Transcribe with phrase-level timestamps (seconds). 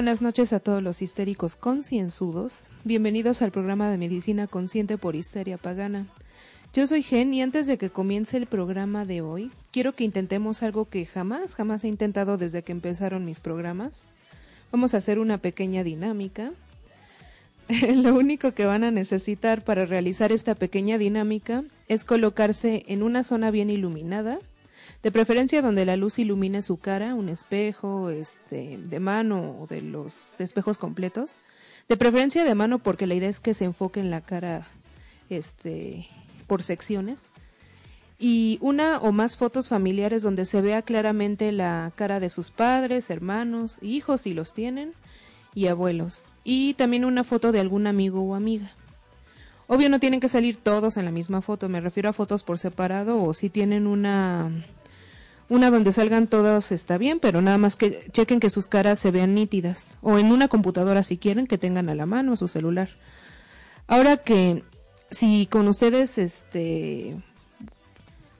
[0.00, 2.70] Buenas noches a todos los histéricos concienzudos.
[2.84, 6.06] Bienvenidos al programa de Medicina Consciente por Histeria Pagana.
[6.72, 10.62] Yo soy Gen y antes de que comience el programa de hoy, quiero que intentemos
[10.62, 14.08] algo que jamás, jamás he intentado desde que empezaron mis programas.
[14.72, 16.50] Vamos a hacer una pequeña dinámica.
[17.94, 23.22] Lo único que van a necesitar para realizar esta pequeña dinámica es colocarse en una
[23.22, 24.38] zona bien iluminada,
[25.02, 29.80] de preferencia donde la luz ilumine su cara, un espejo, este, de mano o de
[29.80, 31.38] los espejos completos.
[31.88, 34.66] De preferencia de mano porque la idea es que se enfoque en la cara,
[35.30, 36.06] este,
[36.46, 37.30] por secciones.
[38.18, 43.08] Y una o más fotos familiares donde se vea claramente la cara de sus padres,
[43.08, 44.92] hermanos, hijos si los tienen,
[45.54, 46.32] y abuelos.
[46.44, 48.70] Y también una foto de algún amigo o amiga.
[49.66, 52.58] Obvio no tienen que salir todos en la misma foto, me refiero a fotos por
[52.58, 54.52] separado o si tienen una
[55.50, 59.10] una donde salgan todos está bien, pero nada más que chequen que sus caras se
[59.10, 59.88] vean nítidas.
[60.00, 62.88] O en una computadora si quieren, que tengan a la mano su celular.
[63.88, 64.62] Ahora que
[65.10, 67.20] si con ustedes, este,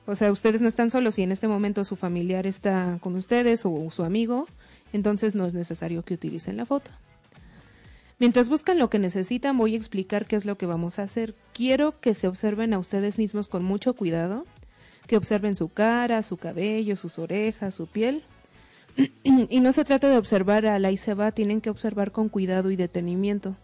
[0.07, 3.63] o sea, ustedes no están solos y en este momento su familiar está con ustedes
[3.65, 4.47] o su amigo,
[4.93, 6.93] entonces no es necesario que utilicen la foto.
[8.21, 11.35] Mientras buscan lo que necesitan, voy a explicar qué es lo que vamos a hacer.
[11.55, 14.47] Quiero que se observen a ustedes mismos con mucho cuidado
[15.11, 18.23] que observen su cara, su cabello, sus orejas, su piel.
[19.25, 22.29] y no se trata de observar a la y se va, tienen que observar con
[22.29, 23.57] cuidado y detenimiento.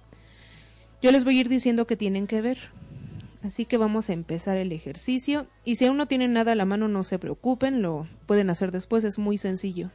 [1.01, 2.59] Yo les voy a ir diciendo que tienen que ver.
[3.45, 6.65] Así que vamos a empezar el ejercicio y si aún no tienen nada a la
[6.65, 9.93] mano no se preocupen, lo pueden hacer después, es muy sencillo.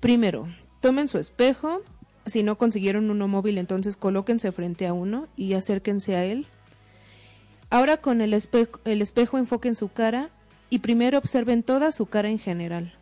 [0.00, 0.48] Primero,
[0.80, 1.82] tomen su espejo,
[2.24, 6.46] si no consiguieron uno móvil entonces colóquense frente a uno y acérquense a él
[7.72, 10.28] Ahora con el espejo, enfoquen su cara
[10.68, 12.92] y primero observen toda su cara en general.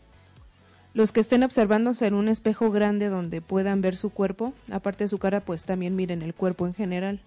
[0.95, 5.09] Los que estén observándose en un espejo grande donde puedan ver su cuerpo, aparte de
[5.09, 7.19] su cara, pues también miren el cuerpo en general.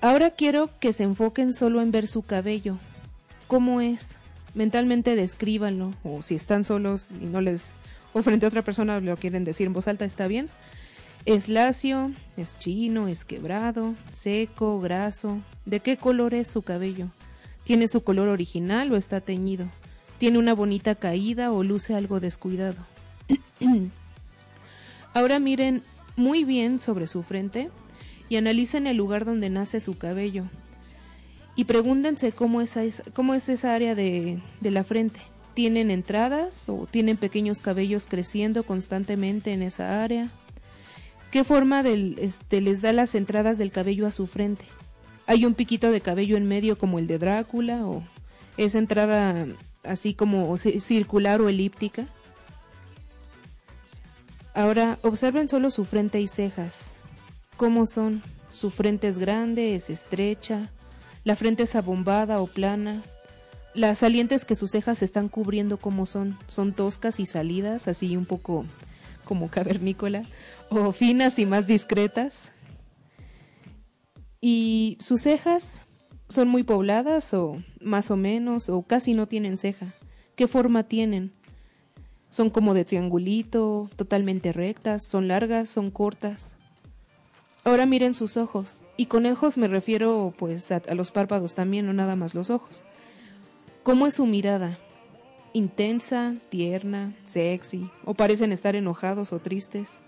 [0.00, 2.78] Ahora quiero que se enfoquen solo en ver su cabello.
[3.46, 4.16] ¿Cómo es?
[4.54, 7.78] Mentalmente descríbanlo, o si están solos y no les,
[8.12, 10.50] o frente a otra persona lo quieren decir en voz alta, está bien.
[11.26, 15.40] Es lacio, es chino, es quebrado, seco, graso.
[15.64, 17.08] ¿De qué color es su cabello?
[17.64, 19.66] ¿Tiene su color original o está teñido?
[20.18, 22.86] ¿Tiene una bonita caída o luce algo descuidado?
[25.14, 25.82] Ahora miren
[26.14, 27.70] muy bien sobre su frente
[28.28, 30.44] y analicen el lugar donde nace su cabello.
[31.56, 35.18] Y pregúntense cómo es, cómo es esa área de, de la frente.
[35.54, 40.30] ¿Tienen entradas o tienen pequeños cabellos creciendo constantemente en esa área?
[41.30, 44.64] ¿Qué forma este, les da las entradas del cabello a su frente?
[45.26, 48.02] ¿Hay un piquito de cabello en medio como el de Drácula o
[48.56, 49.46] es entrada
[49.82, 52.06] así como circular o elíptica?
[54.54, 56.96] Ahora observen solo su frente y cejas.
[57.56, 58.22] ¿Cómo son?
[58.50, 60.70] Su frente es grande, es estrecha,
[61.24, 63.02] la frente es abombada o plana.
[63.74, 66.38] Las salientes que sus cejas están cubriendo, ¿cómo son?
[66.46, 68.64] Son toscas y salidas, así un poco
[69.26, 70.22] como cavernícola,
[70.70, 72.52] o finas y más discretas.
[74.40, 75.82] Y sus cejas
[76.28, 79.92] son muy pobladas o más o menos o casi no tienen ceja.
[80.36, 81.32] ¿Qué forma tienen?
[82.30, 86.56] Son como de triangulito, totalmente rectas, son largas, son cortas.
[87.64, 91.86] Ahora miren sus ojos, y con ojos me refiero pues a, a los párpados también,
[91.86, 92.84] no nada más los ojos.
[93.82, 94.78] ¿Cómo es su mirada?
[95.56, 100.00] Intensa, tierna, sexy, o parecen estar enojados o tristes.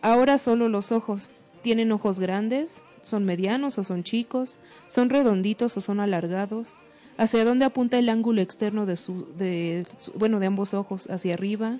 [0.00, 1.30] Ahora solo los ojos.
[1.60, 2.82] ¿Tienen ojos grandes?
[3.02, 4.60] ¿Son medianos o son chicos?
[4.86, 6.78] ¿Son redonditos o son alargados?
[7.18, 11.10] ¿Hacia dónde apunta el ángulo externo de su, de, bueno, de ambos ojos?
[11.10, 11.78] ¿Hacia arriba?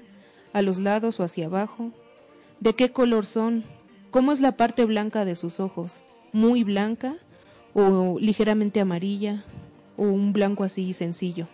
[0.53, 1.91] ¿A los lados o hacia abajo?
[2.61, 3.65] ¿De qué color son?
[4.11, 6.05] ¿Cómo es la parte blanca de sus ojos?
[6.35, 7.17] ¿Muy blanca?
[7.73, 9.43] ¿O ligeramente amarilla?
[9.97, 11.49] ¿O un blanco así sencillo?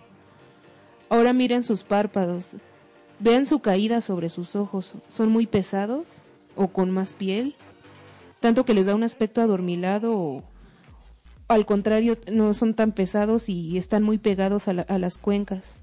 [1.11, 2.57] Ahora miren sus párpados.
[3.19, 4.95] Vean su caída sobre sus ojos.
[5.09, 6.23] ¿Son muy pesados?
[6.57, 7.55] ¿O con más piel?
[8.41, 10.43] tanto que les da un aspecto adormilado o
[11.47, 15.83] al contrario no son tan pesados y están muy pegados a, a las cuencas.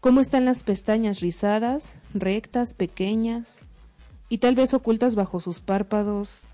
[0.00, 3.60] ¿Cómo están las pestañas rizadas, rectas, pequeñas
[4.28, 6.48] y tal vez ocultas bajo sus párpados?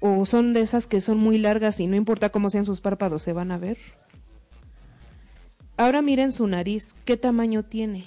[0.00, 3.22] ¿O son de esas que son muy largas y no importa cómo sean sus párpados
[3.22, 3.78] se van a ver?
[5.80, 8.04] Ahora miren su nariz, ¿qué tamaño tiene?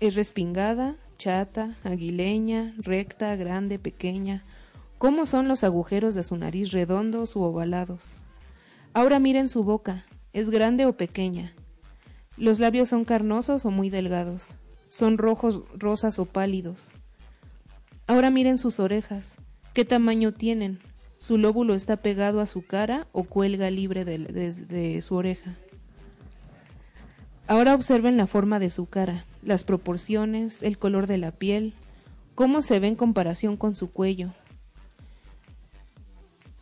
[0.00, 4.42] ¿Es respingada, chata, aguileña, recta, grande, pequeña?
[4.98, 8.16] ¿Cómo son los agujeros de su nariz redondos u ovalados?
[8.94, 11.54] Ahora miren su boca, ¿es grande o pequeña?
[12.36, 14.56] Los labios son carnosos o muy delgados,
[14.88, 16.96] son rojos, rosas o pálidos.
[18.08, 19.38] Ahora miren sus orejas,
[19.72, 20.80] ¿qué tamaño tienen?
[21.16, 25.56] ¿Su lóbulo está pegado a su cara o cuelga libre de, de su oreja?
[27.46, 31.74] Ahora observen la forma de su cara, las proporciones, el color de la piel,
[32.34, 34.32] cómo se ve en comparación con su cuello,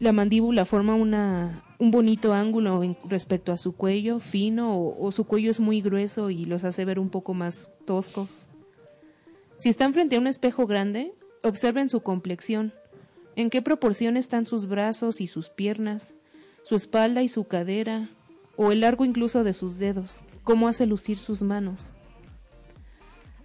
[0.02, 5.48] la mandíbula forma una, un bonito ángulo respecto a su cuello, fino, o, su cuello
[5.48, 8.46] es muy grueso y los hace ver un poco más toscos.
[9.58, 11.14] Si están frente a un espejo grande,
[11.44, 12.74] observen su complexión,
[13.36, 16.14] en qué proporción están sus brazos y sus piernas,
[16.64, 18.08] su espalda y su cadera,
[18.56, 21.92] o el largo incluso de sus dedos, cómo hace lucir sus manos.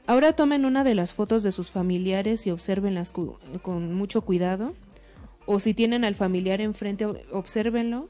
[0.05, 4.73] Ahora tomen una de las fotos de sus familiares y observenlas con mucho cuidado
[5.47, 8.07] o si tienen al familiar enfrente, obsérvenlo.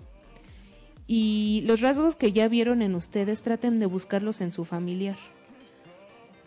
[1.05, 5.15] Y los rasgos que ya vieron en ustedes, traten de buscarlos en su familiar.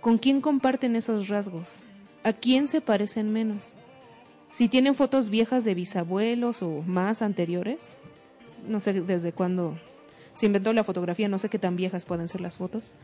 [0.01, 1.85] ¿Con quién comparten esos rasgos?
[2.25, 3.73] ¿A quién se parecen menos?
[4.51, 7.97] Si tienen fotos viejas de bisabuelos o más anteriores,
[8.69, 9.79] no sé desde cuándo
[10.41, 12.95] se inventó la fotografía, no sé qué tan viejas pueden ser las fotos.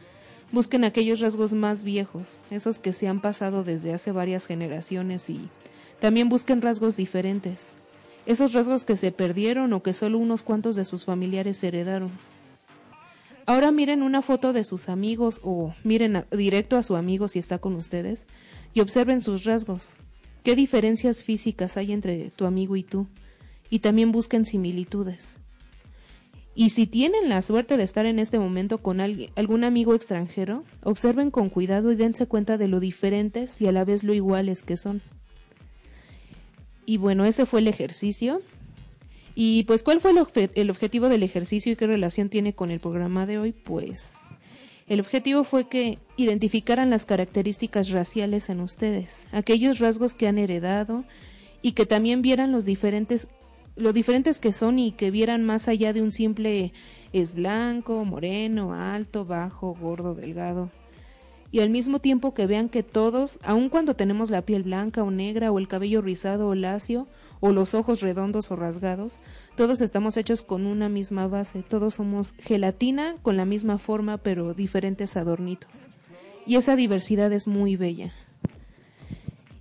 [0.53, 5.51] Busquen aquellos rasgos más viejos, esos que se han pasado desde hace varias generaciones y
[6.01, 7.75] también busquen rasgos diferentes,
[8.25, 12.11] esos rasgos que se perdieron o que solo unos cuantos de sus familiares heredaron.
[13.45, 17.59] Ahora miren una foto de sus amigos o miren directo a su amigo si está
[17.59, 18.27] con ustedes
[18.73, 19.93] y observen sus rasgos.
[20.43, 23.09] ¿Qué diferencias físicas hay entre tu amigo y tú?
[23.69, 25.37] Y también busquen similitudes.
[26.59, 31.31] Y si tienen la suerte de estar en este momento con algún amigo extranjero, observen
[31.31, 34.79] con cuidado y dense cuenta de lo diferentes y a la vez lo iguales que
[34.79, 35.03] son.
[36.87, 38.41] Y bueno, ese fue el ejercicio.
[39.35, 40.13] Y pues, ¿cuál fue
[40.55, 43.53] el, objetivo del ejercicio y qué relación tiene con el programa de hoy?
[43.53, 44.31] Pues
[44.89, 51.05] el objetivo fue que identificaran las características raciales en ustedes, aquellos rasgos que han heredado
[51.61, 53.29] y que también vieran los diferentes
[53.77, 56.73] lo diferentes que son y que vieran más allá de un simple
[57.13, 60.71] es blanco, moreno, alto, bajo, gordo, delgado
[61.51, 65.11] y al mismo tiempo que vean que todos, aun cuando tenemos la piel blanca o
[65.11, 67.07] negra o el cabello rizado o lacio
[67.41, 69.21] o los ojos redondos o rasgados,
[69.57, 74.55] todos estamos hechos con una misma base, todos somos gelatina con la misma forma pero
[74.55, 75.87] diferentes adornitos.
[76.47, 78.13] Y esa diversidad es muy bella.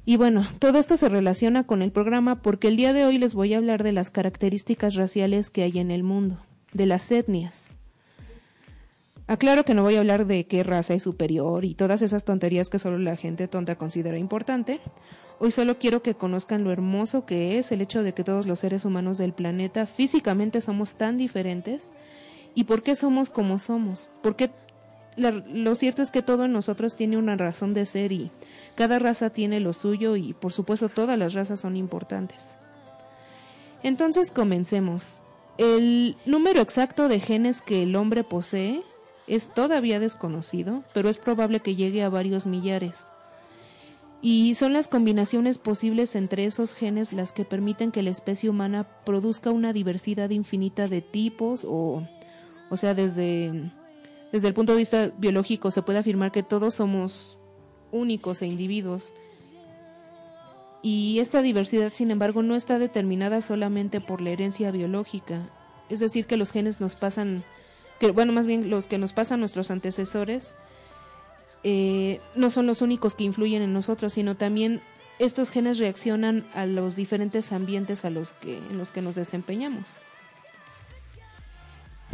[0.05, 3.33] Y bueno, todo esto se relaciona con el programa porque el día de hoy les
[3.33, 6.37] voy a hablar de las características raciales que hay en el mundo,
[6.73, 7.69] de las etnias.
[9.25, 12.69] Aclaro que no voy a hablar de qué raza es superior y todas esas tonterías
[12.69, 14.79] que solo la gente tonta considera importante.
[15.39, 18.59] Hoy solo quiero que conozcan lo hermoso que es el hecho de que todos los
[18.59, 21.91] seres humanos del planeta físicamente somos tan diferentes
[22.53, 24.11] y por qué somos como somos.
[25.15, 28.31] Porque lo cierto es que todo en nosotros tiene una razón de ser y
[28.75, 32.57] cada raza tiene lo suyo y por supuesto todas las razas son importantes.
[33.83, 35.19] Entonces comencemos.
[35.57, 38.83] El número exacto de genes que el hombre posee
[39.27, 43.13] es todavía desconocido, pero es probable que llegue a varios millares.
[44.21, 48.85] Y son las combinaciones posibles entre esos genes las que permiten que la especie humana
[49.05, 52.07] produzca una diversidad infinita de tipos o,
[52.69, 53.71] o sea, desde,
[54.31, 57.39] desde el punto de vista biológico se puede afirmar que todos somos
[57.91, 59.13] únicos e individuos.
[60.81, 65.49] Y esta diversidad, sin embargo, no está determinada solamente por la herencia biológica,
[65.89, 67.43] es decir, que los genes nos pasan
[67.99, 70.55] que bueno, más bien los que nos pasan nuestros antecesores,
[71.63, 74.81] eh, no son los únicos que influyen en nosotros, sino también
[75.17, 80.01] estos genes reaccionan a los diferentes ambientes a los que, en los que nos desempeñamos.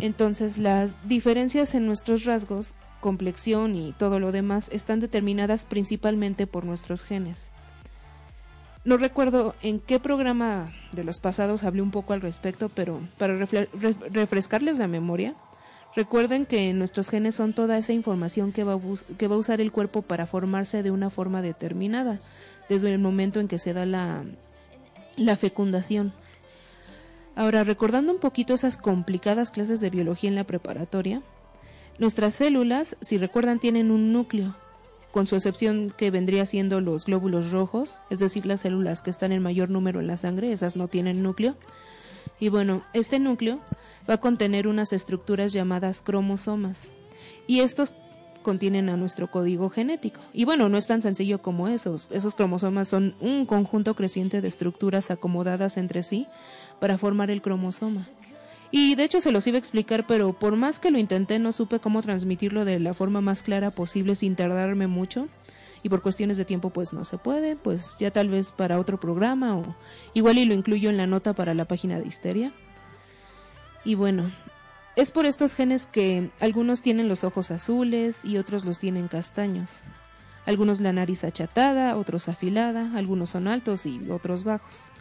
[0.01, 6.65] Entonces, las diferencias en nuestros rasgos, complexión y todo lo demás están determinadas principalmente por
[6.65, 7.51] nuestros genes.
[8.83, 13.35] No recuerdo en qué programa de los pasados hablé un poco al respecto, pero para
[14.11, 15.35] refrescarles la memoria,
[15.93, 18.79] Recuerden que nuestros genes son toda esa información que va, a
[19.17, 22.21] que va a usar el cuerpo para formarse de una forma determinada,
[22.69, 24.23] desde el momento en que se da la,
[25.17, 26.13] la fecundación.
[27.35, 31.21] Ahora, recordando un poquito esas complicadas clases de biología en la preparatoria,
[31.97, 34.55] nuestras células, si recuerdan, tienen un núcleo,
[35.11, 39.31] con su excepción que vendría siendo los glóbulos rojos, es decir, las células que están
[39.31, 41.55] en mayor número en la sangre, esas no tienen núcleo.
[42.39, 43.59] Y bueno, este núcleo
[44.09, 46.89] va a contener unas estructuras llamadas cromosomas.
[47.45, 47.93] Y estos
[48.41, 50.19] contienen a nuestro código genético.
[50.33, 52.09] Y bueno, no es tan sencillo como esos.
[52.11, 56.27] Esos cromosomas son un conjunto creciente de estructuras acomodadas entre sí
[56.79, 58.07] para formar el cromosoma.
[58.71, 61.51] Y de hecho se los iba a explicar, pero por más que lo intenté no
[61.51, 65.27] supe cómo transmitirlo de la forma más clara posible sin tardarme mucho.
[65.83, 68.99] Y por cuestiones de tiempo pues no se puede, pues ya tal vez para otro
[68.99, 69.75] programa o
[70.13, 72.53] igual y lo incluyo en la nota para la página de Histeria.
[73.83, 74.31] Y bueno,
[74.95, 79.81] es por estos genes que algunos tienen los ojos azules y otros los tienen castaños.
[80.45, 84.91] Algunos la nariz achatada, otros afilada, algunos son altos y otros bajos.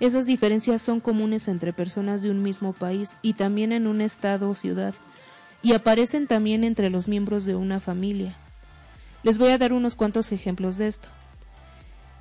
[0.00, 4.48] Esas diferencias son comunes entre personas de un mismo país y también en un estado
[4.48, 4.94] o ciudad,
[5.62, 8.36] y aparecen también entre los miembros de una familia.
[9.24, 11.08] Les voy a dar unos cuantos ejemplos de esto.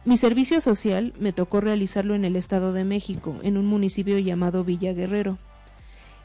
[0.05, 4.63] Mi servicio social me tocó realizarlo en el Estado de México, en un municipio llamado
[4.63, 5.38] Villa Guerrero.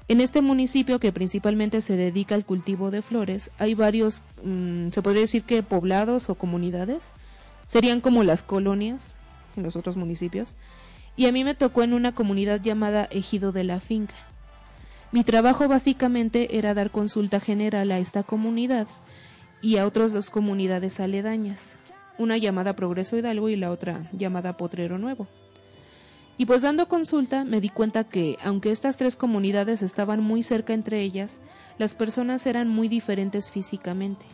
[0.09, 5.03] En este municipio, que principalmente se dedica al cultivo de flores, hay varios, mm, se
[5.03, 7.13] podría decir que poblados o comunidades,
[7.67, 9.15] serían como las colonias
[9.57, 10.57] en los otros municipios,
[11.17, 14.15] y a mí me tocó en una comunidad llamada Ejido de la Finca.
[15.13, 18.89] Mi trabajo básicamente era dar consulta general a esta comunidad
[19.61, 21.77] y a otras dos comunidades aledañas,
[22.19, 25.29] una llamada Progreso Hidalgo y la otra llamada Potrero Nuevo.
[26.43, 30.75] Y pues dando consulta me di cuenta que, aunque estas tres comunidades estaban muy cerca
[30.75, 31.39] entre ellas,
[31.79, 34.27] las personas eran muy diferentes físicamente.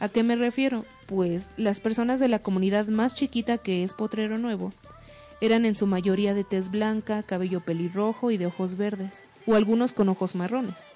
[0.00, 0.84] ¿A qué me refiero?
[1.06, 4.74] Pues las personas de la comunidad más chiquita que es Potrero Nuevo
[5.40, 9.94] eran en su mayoría de tez blanca, cabello pelirrojo y de ojos verdes, o algunos
[9.94, 10.88] con ojos marrones.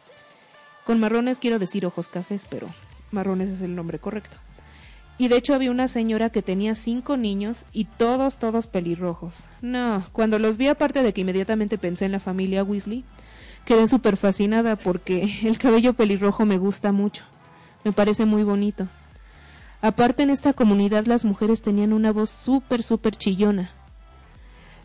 [0.85, 2.69] Con marrones quiero decir ojos cafés, pero
[3.13, 4.37] marrones es el nombre correcto.
[5.19, 9.47] Y de hecho había una señora que tenía cinco niños y todos, todos pelirrojos.
[9.61, 13.05] No, cuando los vi aparte de que inmediatamente pensé en la familia Weasley,
[13.65, 17.25] quedé súper fascinada porque el cabello pelirrojo me gusta mucho.
[17.85, 18.87] Me parece muy bonito.
[19.81, 23.71] Aparte en esta comunidad las mujeres tenían una voz súper, súper chillona.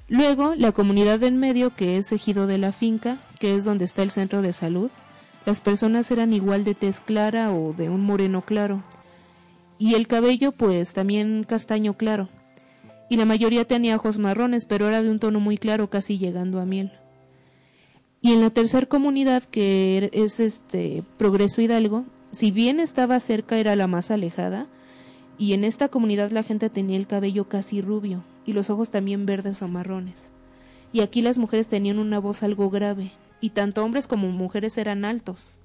[0.08, 4.04] Luego, la comunidad en medio, que es ejido de la finca, que es donde está
[4.04, 4.92] el centro de salud,
[5.46, 8.84] las personas eran igual de tez clara o de un moreno claro.
[9.84, 12.30] Y el cabello, pues, también castaño claro.
[13.10, 16.62] Y la mayoría tenía ojos marrones, pero era de un tono muy claro, casi llegando
[16.62, 16.94] a miel.
[18.22, 23.58] Y en la tercera comunidad, que er, es este Progreso Hidalgo, si bien estaba cerca,
[23.58, 24.68] era la más alejada,
[25.38, 29.26] y en esta comunidad la gente tenía el cabello casi rubio, y los ojos también
[29.26, 30.30] verdes o marrones.
[30.94, 33.12] Y aquí las mujeres tenían una voz algo grave,
[33.42, 35.58] y tanto hombres como mujeres eran altos.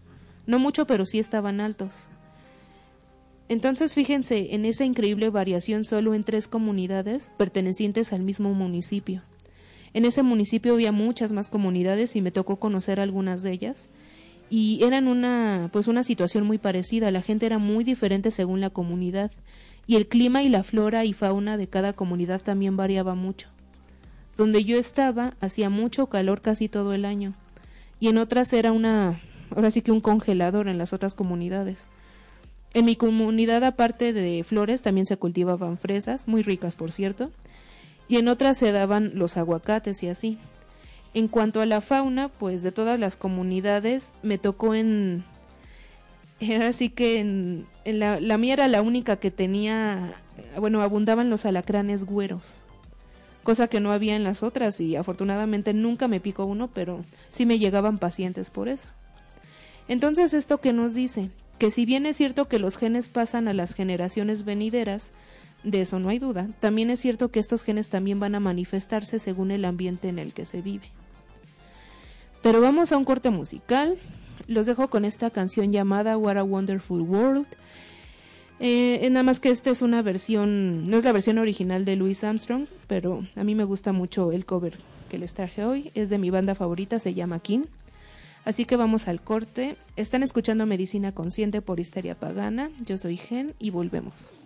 [0.44, 2.10] No mucho, pero sí estaban altos.
[3.49, 9.23] Entonces fíjense en esa increíble variación solo en tres comunidades pertenecientes al mismo municipio.
[9.95, 13.88] En ese municipio había muchas más comunidades y me tocó conocer algunas de ellas
[14.50, 18.71] y eran una pues una situación muy parecida, la gente era muy diferente según la
[18.71, 19.31] comunidad
[19.87, 23.49] y el clima y la flora y fauna de cada comunidad también variaba mucho.
[24.37, 27.33] Donde yo estaba hacía mucho calor casi todo el año
[27.99, 29.21] y en otras era una
[29.57, 31.87] ahora sí que un congelador en las otras comunidades.
[32.75, 37.30] En mi comunidad aparte de flores también se cultivaban fresas, muy ricas por cierto,
[38.08, 40.38] y en otras se daban los aguacates y así.
[41.14, 45.25] En cuanto a la fauna, pues de todas las comunidades me tocó en
[46.40, 50.14] era así que en, la, la, mía era la única que tenía,
[50.58, 52.62] bueno, abundaban los alacranes güeros,
[53.42, 57.44] cosa que no había en las otras y afortunadamente nunca me picó uno, pero sí
[57.44, 58.88] me llegaban pacientes por eso.
[59.88, 61.30] Entonces, ¿esto que nos dice?
[61.58, 65.12] Que si bien es cierto que los genes pasan a las generaciones venideras,
[65.64, 69.18] de eso no hay duda, también es cierto que estos genes también van a manifestarse
[69.18, 70.90] según el ambiente en el que se vive.
[72.42, 73.98] Pero vamos a un corte musical
[74.48, 77.46] los dejo con esta canción llamada What a Wonderful World.
[78.60, 82.24] Eh, nada más que esta es una versión, no es la versión original de Louis
[82.24, 85.92] Armstrong, pero a mí me gusta mucho el cover que les traje hoy.
[85.94, 87.64] Es de mi banda favorita, se llama King.
[88.49, 89.76] Así que vamos al corte.
[89.97, 92.71] Están escuchando Medicina Consciente por Histeria Pagana.
[92.83, 94.40] Yo soy Gen y volvemos.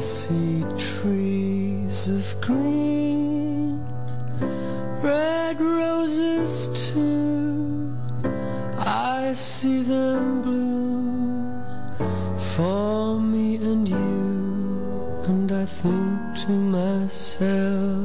[0.00, 3.80] see trees of green,
[5.00, 7.96] red roses too.
[8.78, 10.75] I see them bloom
[12.56, 17.95] for me and you, and I think to myself,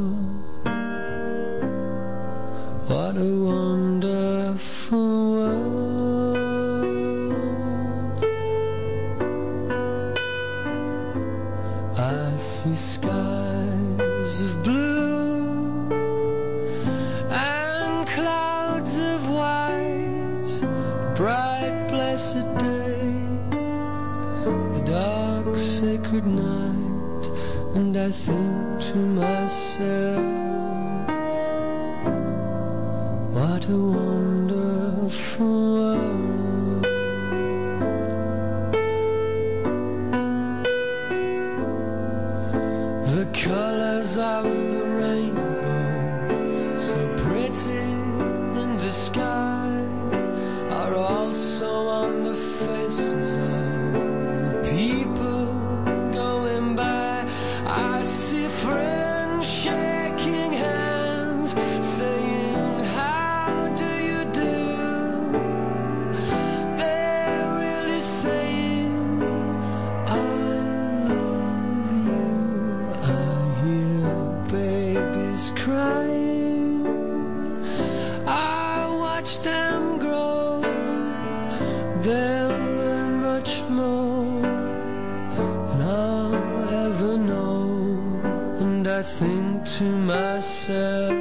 [89.65, 91.11] to myself,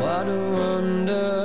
[0.00, 1.41] what a wonderful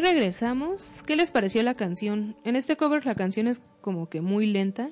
[0.00, 1.02] regresamos.
[1.06, 2.36] ¿Qué les pareció la canción?
[2.44, 4.90] En este cover la canción es como que muy lenta.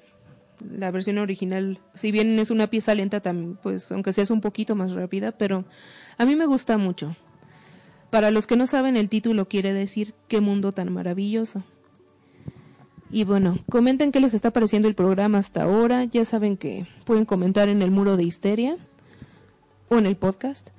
[0.61, 4.75] La versión original, si bien es una pieza lenta, tam- pues aunque sea un poquito
[4.75, 5.65] más rápida, pero
[6.17, 7.17] a mí me gusta mucho.
[8.11, 11.63] Para los que no saben, el título quiere decir qué mundo tan maravilloso.
[13.11, 16.05] Y bueno, comenten qué les está pareciendo el programa hasta ahora.
[16.05, 18.77] Ya saben que pueden comentar en el muro de histeria
[19.89, 20.71] o en el podcast.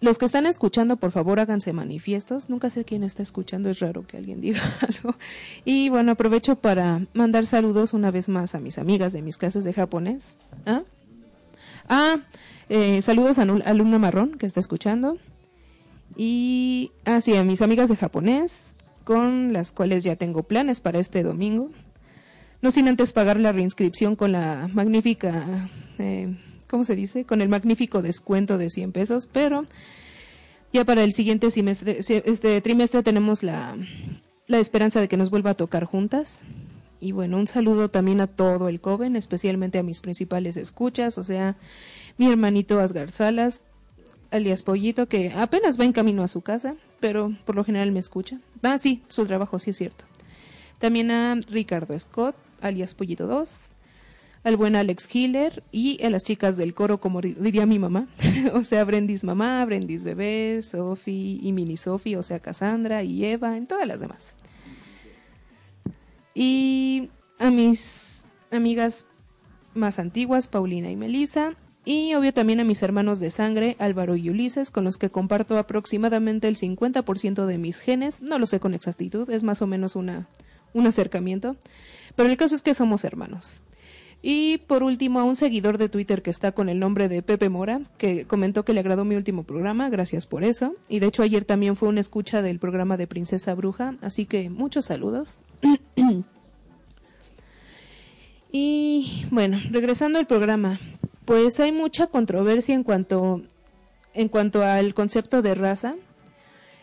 [0.00, 2.48] Los que están escuchando, por favor, háganse manifiestos.
[2.48, 5.16] Nunca sé quién está escuchando, es raro que alguien diga algo.
[5.64, 9.64] Y bueno, aprovecho para mandar saludos una vez más a mis amigas de mis clases
[9.64, 10.36] de japonés.
[10.64, 10.82] ¿Ah?
[11.86, 12.16] Ah,
[12.70, 15.18] eh, saludos a un alumno marrón que está escuchando.
[16.16, 20.98] Y, ah, sí, a mis amigas de japonés, con las cuales ya tengo planes para
[20.98, 21.70] este domingo.
[22.62, 26.34] No sin antes pagar la reinscripción con la magnífica, eh,
[26.70, 27.24] ¿cómo se dice?
[27.24, 29.64] Con el magnífico descuento de 100 pesos, pero
[30.72, 33.76] ya para el siguiente este trimestre tenemos la,
[34.46, 36.44] la esperanza de que nos vuelva a tocar juntas.
[37.00, 41.24] Y bueno, un saludo también a todo el Coven, especialmente a mis principales escuchas, o
[41.24, 41.56] sea,
[42.18, 43.62] mi hermanito Asgar Salas,
[44.30, 48.00] alias Pollito, que apenas va en camino a su casa, pero por lo general me
[48.00, 48.38] escucha.
[48.62, 50.04] Ah, sí, su trabajo sí es cierto.
[50.78, 53.70] También a Ricardo Scott, alias Pollito 2,
[54.42, 58.06] al buen Alex Hiller y a las chicas del coro, como diría mi mamá.
[58.54, 63.56] o sea, Brendis mamá, Brendis bebé, Sophie y mini Sophie, o sea, Cassandra y Eva,
[63.56, 64.34] y todas las demás.
[66.34, 69.06] Y a mis amigas
[69.74, 74.30] más antiguas, Paulina y Melissa, y obvio también a mis hermanos de sangre, Álvaro y
[74.30, 78.74] Ulises, con los que comparto aproximadamente el 50% de mis genes, no lo sé con
[78.74, 80.28] exactitud, es más o menos una,
[80.74, 81.56] un acercamiento,
[82.16, 83.62] pero el caso es que somos hermanos.
[84.22, 87.48] Y por último, a un seguidor de Twitter que está con el nombre de Pepe
[87.48, 90.74] Mora, que comentó que le agradó mi último programa, gracias por eso.
[90.88, 94.50] Y de hecho ayer también fue una escucha del programa de Princesa Bruja, así que
[94.50, 95.44] muchos saludos.
[98.52, 100.78] y bueno, regresando al programa,
[101.24, 103.40] pues hay mucha controversia en cuanto,
[104.12, 105.94] en cuanto al concepto de raza.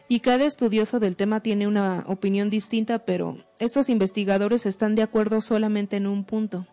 [0.10, 5.42] Y cada estudioso del tema tiene una opinión distinta, pero estos investigadores están de acuerdo
[5.42, 6.66] solamente en un punto.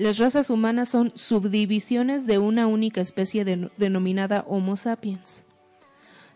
[0.00, 5.44] Las razas humanas son subdivisiones de una única especie de- denominada Homo sapiens.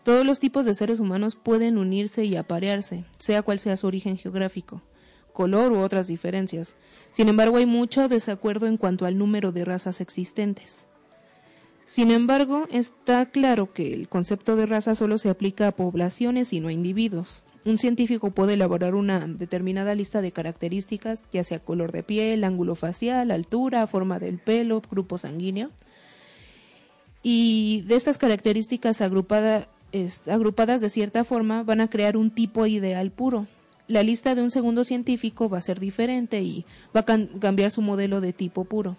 [0.03, 4.19] Todos los tipos de seres humanos pueden unirse y aparearse, sea cual sea su origen
[4.19, 4.83] geográfico,
[5.33, 6.75] color u otras diferencias.
[7.09, 10.85] Sin embargo, hay mucho desacuerdo en cuanto al número de razas existentes.
[11.85, 16.59] Sin embargo, está claro que el concepto de raza solo se aplica a poblaciones y
[16.59, 17.43] no a individuos.
[17.63, 22.73] Un científico puede elaborar una determinada lista de características, ya sea color de piel, ángulo
[22.73, 25.69] facial, altura, forma del pelo, grupo sanguíneo.
[27.21, 33.45] Y de estas características agrupadas de cierta forma van a crear un tipo ideal puro.
[33.87, 37.83] La lista de un segundo científico va a ser diferente y va a cambiar su
[37.83, 38.97] modelo de tipo puro.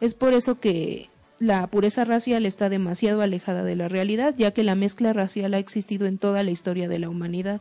[0.00, 4.62] Es por eso que la pureza racial está demasiado alejada de la realidad, ya que
[4.62, 7.60] la mezcla racial ha existido en toda la historia de la humanidad.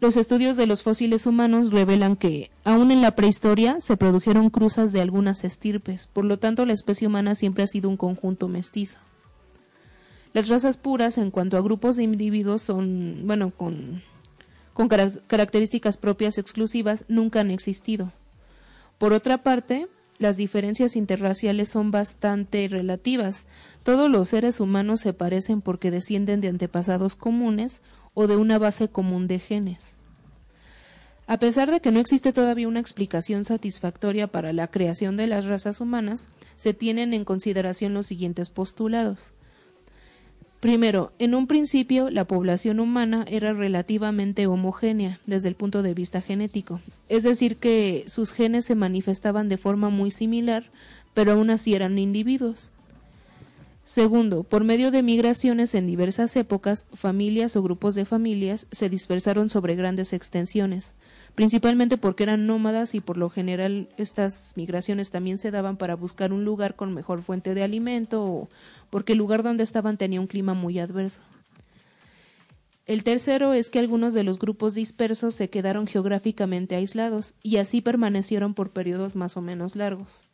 [0.00, 4.92] Los estudios de los fósiles humanos revelan que, aun en la prehistoria, se produjeron cruzas
[4.92, 8.98] de algunas estirpes, por lo tanto la especie humana siempre ha sido un conjunto mestizo.
[10.32, 14.02] Las razas puras en cuanto a grupos de individuos son, bueno, con,
[14.72, 18.12] con características propias exclusivas, nunca han existido.
[18.98, 19.86] Por otra parte,
[20.18, 23.46] las diferencias interraciales son bastante relativas.
[23.82, 27.82] Todos los seres humanos se parecen porque descienden de antepasados comunes
[28.14, 29.98] o de una base común de genes.
[31.26, 35.46] A pesar de que no existe todavía una explicación satisfactoria para la creación de las
[35.46, 39.32] razas humanas, se tienen en consideración los siguientes postulados.
[40.64, 46.22] Primero, en un principio la población humana era relativamente homogénea desde el punto de vista
[46.22, 50.70] genético, es decir, que sus genes se manifestaban de forma muy similar,
[51.12, 52.70] pero aún así eran individuos.
[53.84, 59.50] Segundo, por medio de migraciones en diversas épocas, familias o grupos de familias se dispersaron
[59.50, 60.94] sobre grandes extensiones,
[61.34, 66.32] principalmente porque eran nómadas y por lo general estas migraciones también se daban para buscar
[66.32, 68.48] un lugar con mejor fuente de alimento o
[68.90, 71.20] porque el lugar donde estaban tenía un clima muy adverso.
[72.86, 77.80] El tercero es que algunos de los grupos dispersos se quedaron geográficamente aislados y así
[77.80, 80.26] permanecieron por periodos más o menos largos.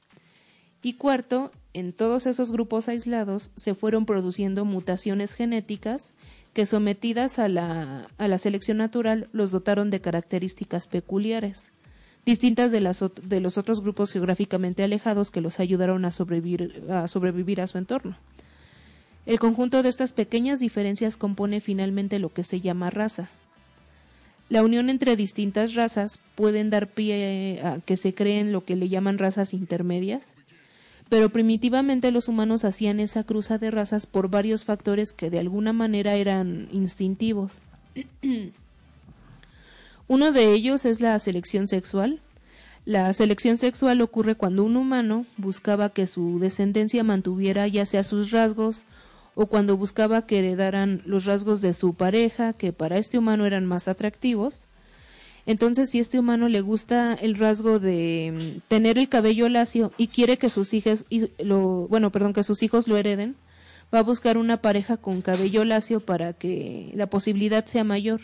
[0.83, 6.15] Y cuarto, en todos esos grupos aislados se fueron produciendo mutaciones genéticas
[6.53, 11.71] que sometidas a la, a la selección natural los dotaron de características peculiares,
[12.27, 17.09] distintas de, las, de los otros grupos geográficamente alejados que los ayudaron a sobrevivir a,
[17.09, 18.17] sobrevivir a su entorno.
[19.27, 23.31] El conjunto de estas pequeñas diferencias compone finalmente lo que se llama raza.
[24.49, 28.89] La unión entre distintas razas pueden dar pie a que se creen lo que le
[28.89, 30.35] llaman razas intermedias,
[31.11, 35.73] pero primitivamente los humanos hacían esa cruza de razas por varios factores que de alguna
[35.75, 37.63] manera eran instintivos.
[40.09, 42.21] Uno de ellos es la selección sexual.
[42.85, 48.31] La selección sexual ocurre cuando un humano buscaba que su descendencia mantuviera ya sea sus
[48.31, 48.87] rasgos
[49.35, 53.67] o cuando buscaba que heredaran los rasgos de su pareja, que para este humano eran
[53.67, 54.69] más atractivos.
[55.47, 60.09] Entonces, si este humano le gusta el rasgo de mm, tener el cabello lacio y
[60.09, 61.07] quiere que sus hijos
[61.39, 63.37] lo, bueno, perdón, que sus hijos lo hereden,
[63.95, 68.21] va a buscar una pareja con cabello lacio para que la posibilidad sea mayor.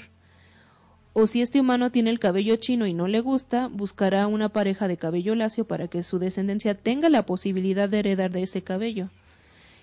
[1.12, 4.87] O si este humano tiene el cabello chino y no le gusta, buscará una pareja
[4.87, 9.09] de cabello lacio para que su descendencia tenga la posibilidad de heredar de ese cabello.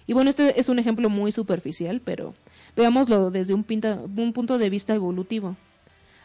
[0.06, 2.34] Y bueno, este es un ejemplo muy superficial, pero
[2.76, 5.56] veámoslo desde un punto de vista evolutivo,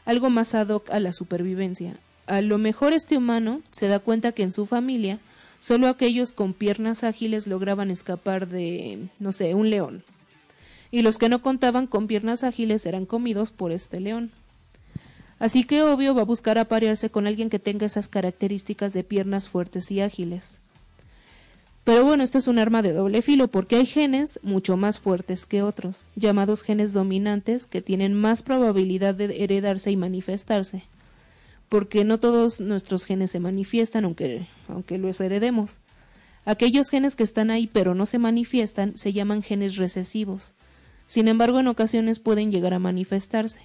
[0.08, 1.98] algo más ad hoc a la supervivencia.
[2.26, 5.18] A lo mejor este humano se da cuenta que en su familia
[5.60, 10.02] solo aquellos con piernas ágiles lograban escapar de, no sé, un león.
[10.90, 14.30] Y los que no contaban con piernas ágiles eran comidos por este león.
[15.38, 19.50] Así que obvio va a buscar aparearse con alguien que tenga esas características de piernas
[19.50, 20.58] fuertes y ágiles.
[21.88, 25.46] Pero bueno, esto es un arma de doble filo porque hay genes mucho más fuertes
[25.46, 30.82] que otros, llamados genes dominantes, que tienen más probabilidad de heredarse y manifestarse.
[31.70, 35.78] Porque no todos nuestros genes se manifiestan aunque, aunque los heredemos.
[36.44, 40.52] Aquellos genes que están ahí pero no se manifiestan se llaman genes recesivos.
[41.06, 43.62] Sin embargo, en ocasiones pueden llegar a manifestarse.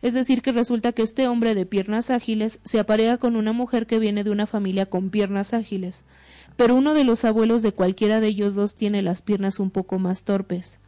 [0.00, 3.86] Es decir, que resulta que este hombre de piernas ágiles se aparea con una mujer
[3.86, 6.02] que viene de una familia con piernas ágiles,
[6.56, 9.98] pero uno de los abuelos de cualquiera de ellos dos tiene las piernas un poco
[9.98, 10.78] más torpes,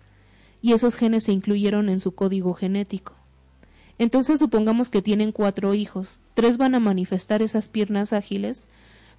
[0.61, 3.14] y esos genes se incluyeron en su código genético.
[3.98, 8.68] Entonces supongamos que tienen cuatro hijos, tres van a manifestar esas piernas ágiles,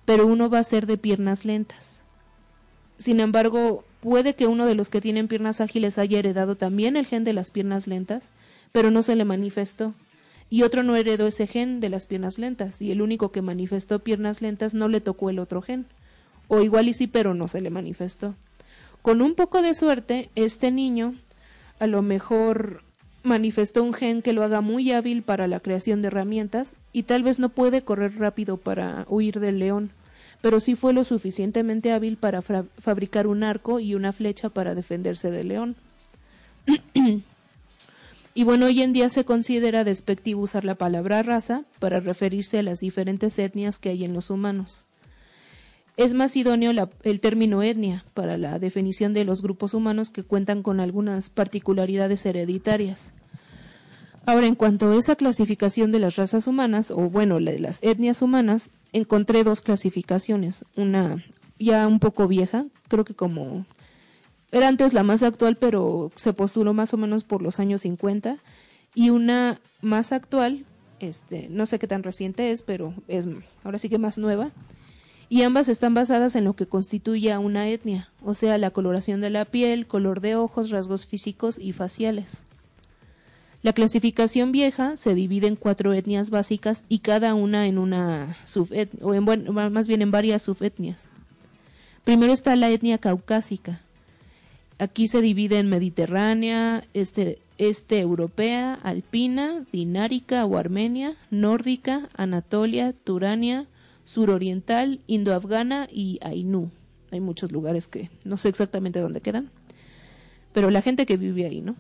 [0.06, 2.04] pero uno va a ser de piernas lentas.
[2.98, 7.06] Sin embargo, puede que uno de los que tienen piernas ágiles haya heredado también el
[7.06, 8.32] gen de las piernas lentas,
[8.72, 9.94] pero no se le manifestó.
[10.50, 14.00] Y otro no heredó ese gen de las piernas lentas, y el único que manifestó
[14.00, 15.88] piernas lentas no le tocó el otro gen
[16.48, 18.36] o igual y sí, pero no se le manifestó.
[19.02, 21.16] Con un poco de suerte, este niño
[21.80, 22.84] a lo mejor
[23.26, 27.24] manifestó un gen que lo haga muy hábil para la creación de herramientas y tal
[27.24, 29.92] vez no puede correr rápido para huir del león,
[30.42, 35.32] pero sí fue lo suficientemente hábil para fabricar un arco y una flecha para defenderse
[35.32, 35.76] del león.
[38.34, 42.64] y bueno, hoy en día se considera despectivo usar la palabra raza para referirse a
[42.64, 44.86] las diferentes etnias que hay en los humanos.
[45.98, 46.72] Es más idóneo
[47.04, 52.26] el término etnia para la definición de los grupos humanos que cuentan con algunas particularidades
[52.26, 53.14] hereditarias.
[54.26, 58.22] Ahora, en cuanto a esa clasificación de las razas humanas, o bueno, de las etnias
[58.22, 60.66] humanas, encontré dos clasificaciones.
[60.76, 61.24] Una
[61.60, 63.66] ya un poco vieja, creo que como
[64.52, 68.38] era antes la más actual, pero se postuló más o menos por los años 50,
[68.94, 70.66] y una más actual,
[71.00, 73.28] este, no sé qué tan reciente es, pero es
[73.64, 74.52] ahora sí que más nueva,
[75.36, 79.20] y ambas están basadas en lo que constituye a una etnia, o sea, la coloración
[79.20, 82.46] de la piel, color de ojos, rasgos físicos y faciales.
[83.62, 89.06] La clasificación vieja se divide en cuatro etnias básicas y cada una en una subetnia,
[89.06, 89.26] o en,
[89.74, 91.10] más bien en varias subetnias.
[92.06, 93.82] Primero está la etnia caucásica.
[94.80, 103.68] Aquí se divide en mediterránea, este, este europea, alpina, dinárica o armenia, nórdica, anatolia, turania,
[104.06, 106.72] suroriental, indoafgana y ainú.
[107.12, 109.52] Hay muchos lugares que no sé exactamente dónde quedan,
[110.54, 111.76] pero la gente que vive ahí, ¿no?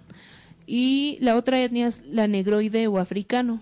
[0.67, 3.61] Y la otra etnia es la negroide o africano.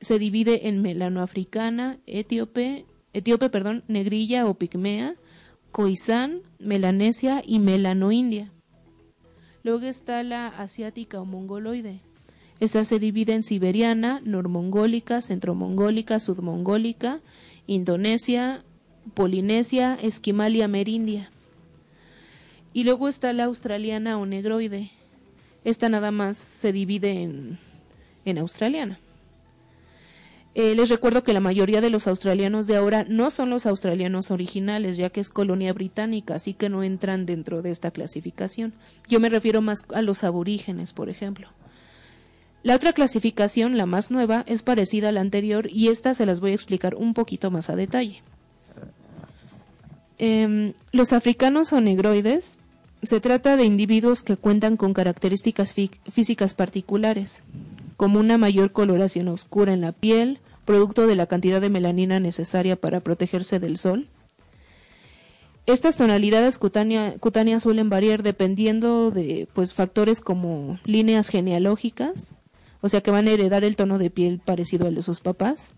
[0.00, 5.14] Se divide en melanoafricana, etíope, etíope, perdón, negrilla o pigmea,
[5.70, 8.50] coizán, melanesia y melanoindia.
[9.62, 12.00] Luego está la asiática o mongoloide.
[12.60, 17.20] Esta se divide en siberiana, normongólica, centromongólica, sudmongólica,
[17.66, 18.64] indonesia,
[19.14, 21.30] polinesia, esquimal y amerindia.
[22.72, 24.90] Y luego está la australiana o negroide.
[25.64, 27.58] Esta nada más se divide en,
[28.24, 28.98] en australiana.
[30.56, 34.30] Eh, les recuerdo que la mayoría de los australianos de ahora no son los australianos
[34.30, 38.72] originales, ya que es colonia británica, así que no entran dentro de esta clasificación.
[39.08, 41.48] Yo me refiero más a los aborígenes, por ejemplo.
[42.64, 46.40] La otra clasificación, la más nueva, es parecida a la anterior y esta se las
[46.40, 48.22] voy a explicar un poquito más a detalle.
[50.16, 52.58] Em, los africanos o negroides
[53.02, 57.42] se trata de individuos que cuentan con características físicas particulares,
[57.98, 62.76] como una mayor coloración oscura en la piel, producto de la cantidad de melanina necesaria
[62.76, 64.08] para protegerse del sol.
[65.66, 72.34] Estas tonalidades cutáneas suelen variar dependiendo de pues, factores como líneas genealógicas,
[72.84, 75.70] o sea que van a heredar el tono de piel parecido al de sus papás,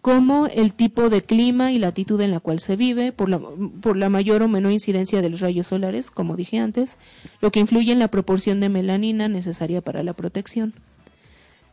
[0.00, 3.38] como el tipo de clima y latitud en la cual se vive, por la,
[3.82, 6.96] por la mayor o menor incidencia de los rayos solares, como dije antes,
[7.42, 10.72] lo que influye en la proporción de melanina necesaria para la protección.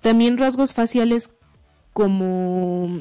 [0.02, 1.32] También rasgos faciales
[1.94, 3.00] como,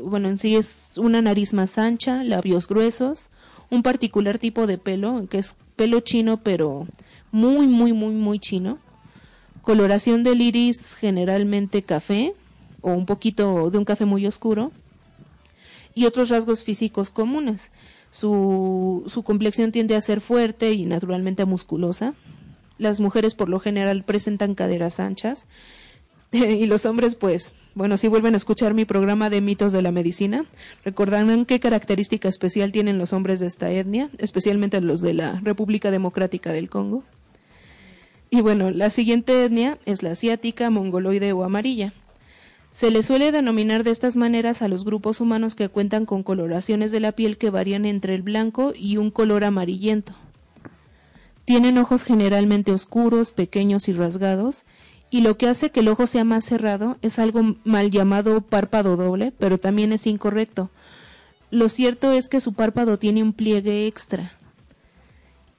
[0.00, 3.30] bueno, en sí es una nariz más ancha, labios gruesos,
[3.70, 6.86] un particular tipo de pelo, que es pelo chino, pero
[7.32, 8.78] muy, muy, muy, muy chino.
[9.66, 12.34] Coloración del iris generalmente café,
[12.82, 14.70] o un poquito de un café muy oscuro,
[15.92, 17.72] y otros rasgos físicos comunes.
[18.12, 22.14] Su, su complexión tiende a ser fuerte y naturalmente musculosa.
[22.78, 25.48] Las mujeres por lo general presentan caderas anchas
[26.30, 29.90] y los hombres, pues, bueno, si vuelven a escuchar mi programa de mitos de la
[29.90, 30.44] medicina,
[30.84, 35.90] recordarán qué característica especial tienen los hombres de esta etnia, especialmente los de la República
[35.90, 37.02] Democrática del Congo.
[38.36, 41.94] Y bueno, la siguiente etnia es la asiática, mongoloide o amarilla.
[42.70, 46.92] Se le suele denominar de estas maneras a los grupos humanos que cuentan con coloraciones
[46.92, 50.12] de la piel que varían entre el blanco y un color amarillento.
[51.46, 54.64] Tienen ojos generalmente oscuros, pequeños y rasgados,
[55.08, 58.98] y lo que hace que el ojo sea más cerrado es algo mal llamado párpado
[58.98, 60.68] doble, pero también es incorrecto.
[61.50, 64.36] Lo cierto es que su párpado tiene un pliegue extra,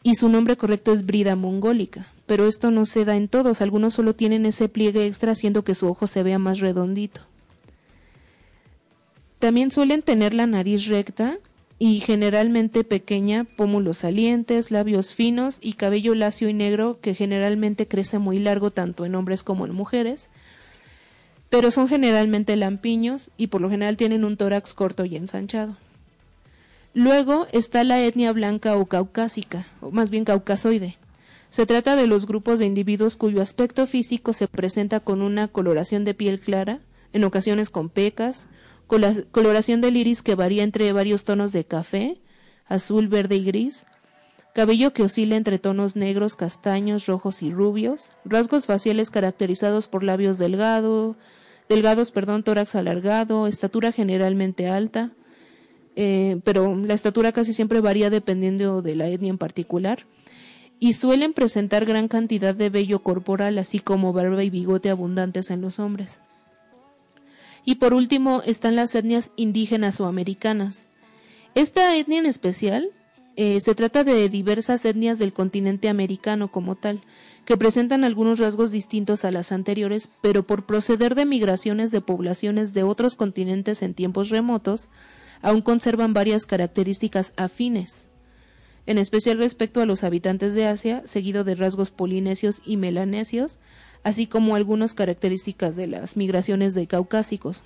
[0.03, 3.95] y su nombre correcto es brida mongólica pero esto no se da en todos, algunos
[3.95, 7.21] solo tienen ese pliegue extra haciendo que su ojo se vea más redondito.
[9.39, 11.37] También suelen tener la nariz recta
[11.79, 18.19] y generalmente pequeña, pómulos salientes, labios finos y cabello lacio y negro que generalmente crece
[18.19, 20.29] muy largo tanto en hombres como en mujeres,
[21.49, 25.77] pero son generalmente lampiños y por lo general tienen un tórax corto y ensanchado.
[26.93, 30.97] Luego está la etnia blanca o caucásica, o más bien caucasoide.
[31.49, 36.05] Se trata de los grupos de individuos cuyo aspecto físico se presenta con una coloración
[36.05, 36.81] de piel clara,
[37.13, 38.47] en ocasiones con pecas,
[38.87, 42.19] coloración del iris que varía entre varios tonos de café,
[42.67, 43.85] azul, verde y gris,
[44.53, 50.37] cabello que oscila entre tonos negros, castaños, rojos y rubios, rasgos faciales caracterizados por labios
[50.37, 51.15] delgado,
[51.69, 55.11] delgados, perdón, tórax alargado, estatura generalmente alta,
[55.95, 60.05] eh, pero la estatura casi siempre varía dependiendo de la etnia en particular,
[60.79, 65.61] y suelen presentar gran cantidad de vello corporal, así como barba y bigote abundantes en
[65.61, 66.21] los hombres.
[67.65, 70.85] Y por último están las etnias indígenas o americanas.
[71.55, 72.91] Esta etnia en especial
[73.35, 77.01] eh, se trata de diversas etnias del continente americano como tal,
[77.45, 82.73] que presentan algunos rasgos distintos a las anteriores, pero por proceder de migraciones de poblaciones
[82.73, 84.89] de otros continentes en tiempos remotos,
[85.41, 88.06] aún conservan varias características afines,
[88.87, 93.59] en especial respecto a los habitantes de Asia, seguido de rasgos polinesios y melanesios,
[94.03, 97.63] así como algunas características de las migraciones de caucásicos,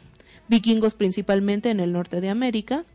[0.48, 2.86] vikingos principalmente en el norte de América,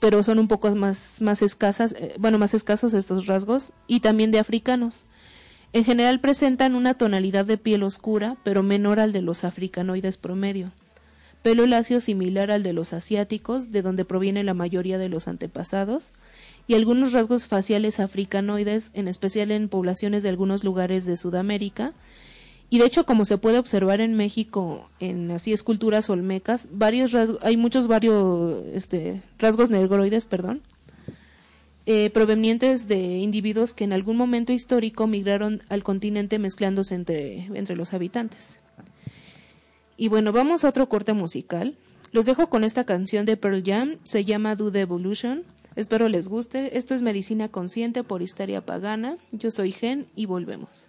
[0.00, 4.32] pero son un poco más, más escasas, eh, bueno, más escasos estos rasgos, y también
[4.32, 5.04] de africanos.
[5.72, 10.72] En general presentan una tonalidad de piel oscura, pero menor al de los africanoides promedio.
[11.42, 16.12] Pelo lacio similar al de los asiáticos, de donde proviene la mayoría de los antepasados,
[16.66, 21.92] y algunos rasgos faciales africanoides, en especial en poblaciones de algunos lugares de Sudamérica,
[22.70, 27.38] y de hecho, como se puede observar en México, en así esculturas olmecas, varios rasgos,
[27.42, 30.62] hay muchos varios este, rasgos negroides, perdón,
[31.86, 37.76] eh, provenientes de individuos que en algún momento histórico migraron al continente mezclándose entre, entre
[37.76, 38.58] los habitantes.
[39.96, 41.76] Y bueno, vamos a otro corte musical.
[42.10, 45.44] Los dejo con esta canción de Pearl Jam, se llama Do the Evolution.
[45.76, 46.78] Espero les guste.
[46.78, 49.18] Esto es Medicina Consciente por Histeria Pagana.
[49.32, 50.88] Yo soy Gen y volvemos.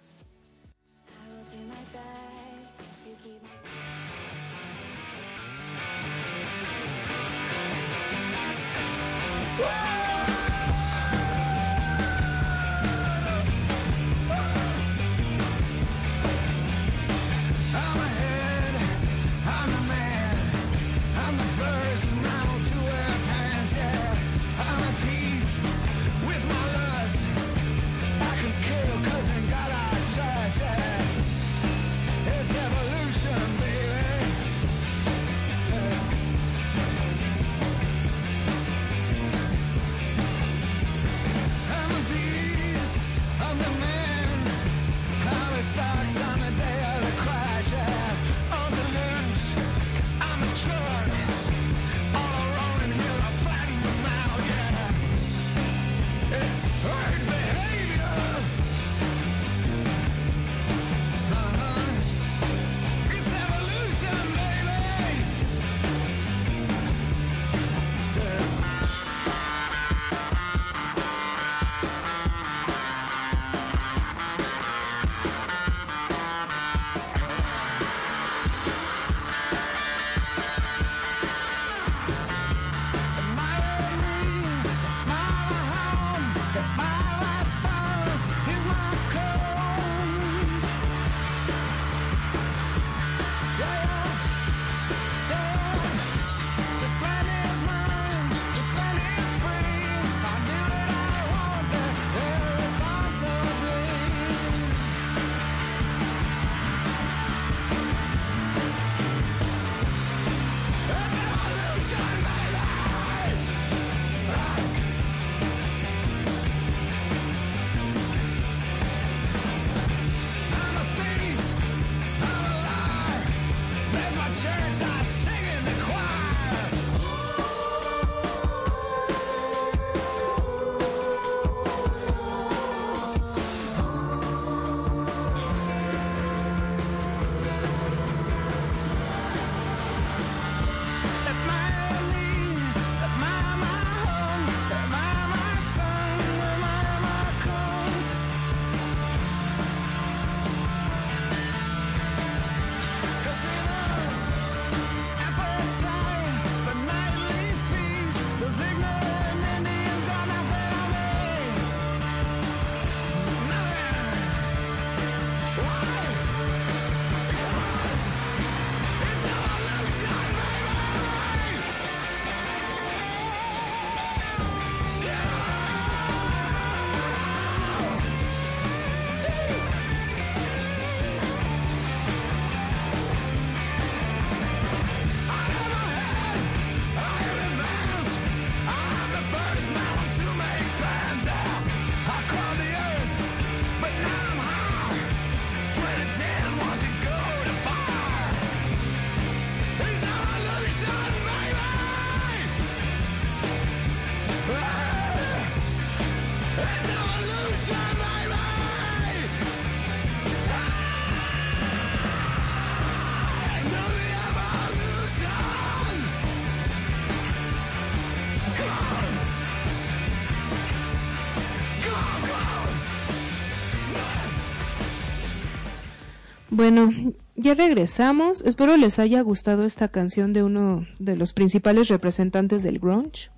[226.56, 226.90] Bueno,
[227.34, 228.42] ya regresamos.
[228.42, 233.28] Espero les haya gustado esta canción de uno de los principales representantes del grunge.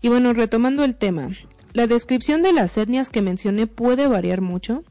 [0.00, 1.28] Y bueno, retomando el tema,
[1.74, 4.84] la descripción de las etnias que mencioné puede variar mucho.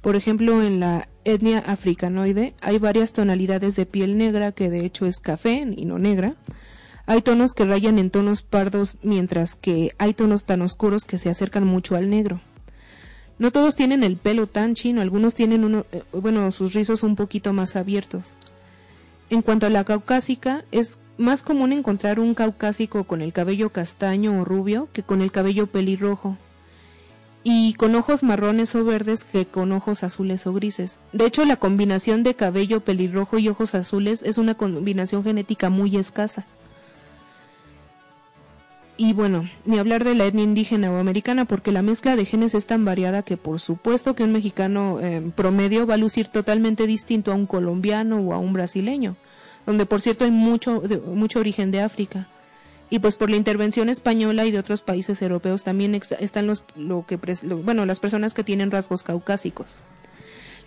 [0.00, 5.06] Por ejemplo, en la etnia africanoide hay varias tonalidades de piel negra que de hecho
[5.06, 6.36] es café y no negra.
[7.04, 11.30] Hay tonos que rayan en tonos pardos mientras que hay tonos tan oscuros que se
[11.30, 12.40] acercan mucho al negro.
[13.38, 17.16] No todos tienen el pelo tan chino, algunos tienen uno, eh, bueno, sus rizos un
[17.16, 18.36] poquito más abiertos.
[19.28, 24.40] En cuanto a la caucásica, es más común encontrar un caucásico con el cabello castaño
[24.40, 26.38] o rubio que con el cabello pelirrojo.
[27.42, 30.98] Y con ojos marrones o verdes que con ojos azules o grises.
[31.12, 35.96] De hecho, la combinación de cabello pelirrojo y ojos azules es una combinación genética muy
[35.96, 36.46] escasa.
[38.98, 42.54] Y bueno, ni hablar de la etnia indígena o americana, porque la mezcla de genes
[42.54, 46.86] es tan variada que por supuesto que un mexicano eh, promedio va a lucir totalmente
[46.86, 49.16] distinto a un colombiano o a un brasileño,
[49.66, 50.82] donde por cierto hay mucho,
[51.12, 52.26] mucho origen de África.
[52.88, 57.04] Y pues por la intervención española y de otros países europeos también están los, lo
[57.04, 57.18] que,
[57.64, 59.82] bueno, las personas que tienen rasgos caucásicos.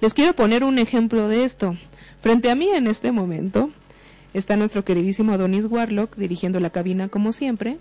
[0.02, 1.78] Les quiero poner un ejemplo de esto.
[2.20, 3.72] Frente a mí en este momento
[4.34, 7.80] está nuestro queridísimo Adonis Warlock dirigiendo la cabina como siempre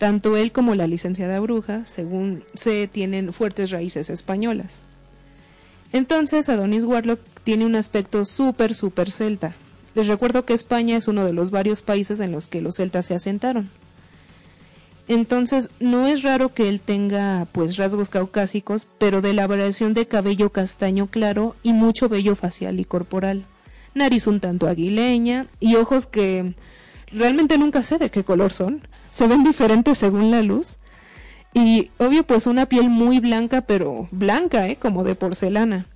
[0.00, 4.84] tanto él como la licenciada Bruja, según se tienen fuertes raíces españolas.
[5.92, 9.54] Entonces, Adonis Warlock tiene un aspecto súper, súper celta.
[9.94, 13.04] Les recuerdo que España es uno de los varios países en los que los celtas
[13.04, 13.68] se asentaron.
[15.06, 20.08] Entonces, no es raro que él tenga, pues, rasgos caucásicos, pero de la variación de
[20.08, 23.44] cabello castaño claro y mucho vello facial y corporal.
[23.94, 26.54] Nariz un tanto aguileña y ojos que
[27.12, 28.80] realmente nunca sé de qué color son
[29.10, 30.78] se ven diferentes según la luz.
[31.52, 34.76] Y obvio, pues una piel muy blanca, pero blanca, ¿eh?
[34.76, 35.86] Como de porcelana.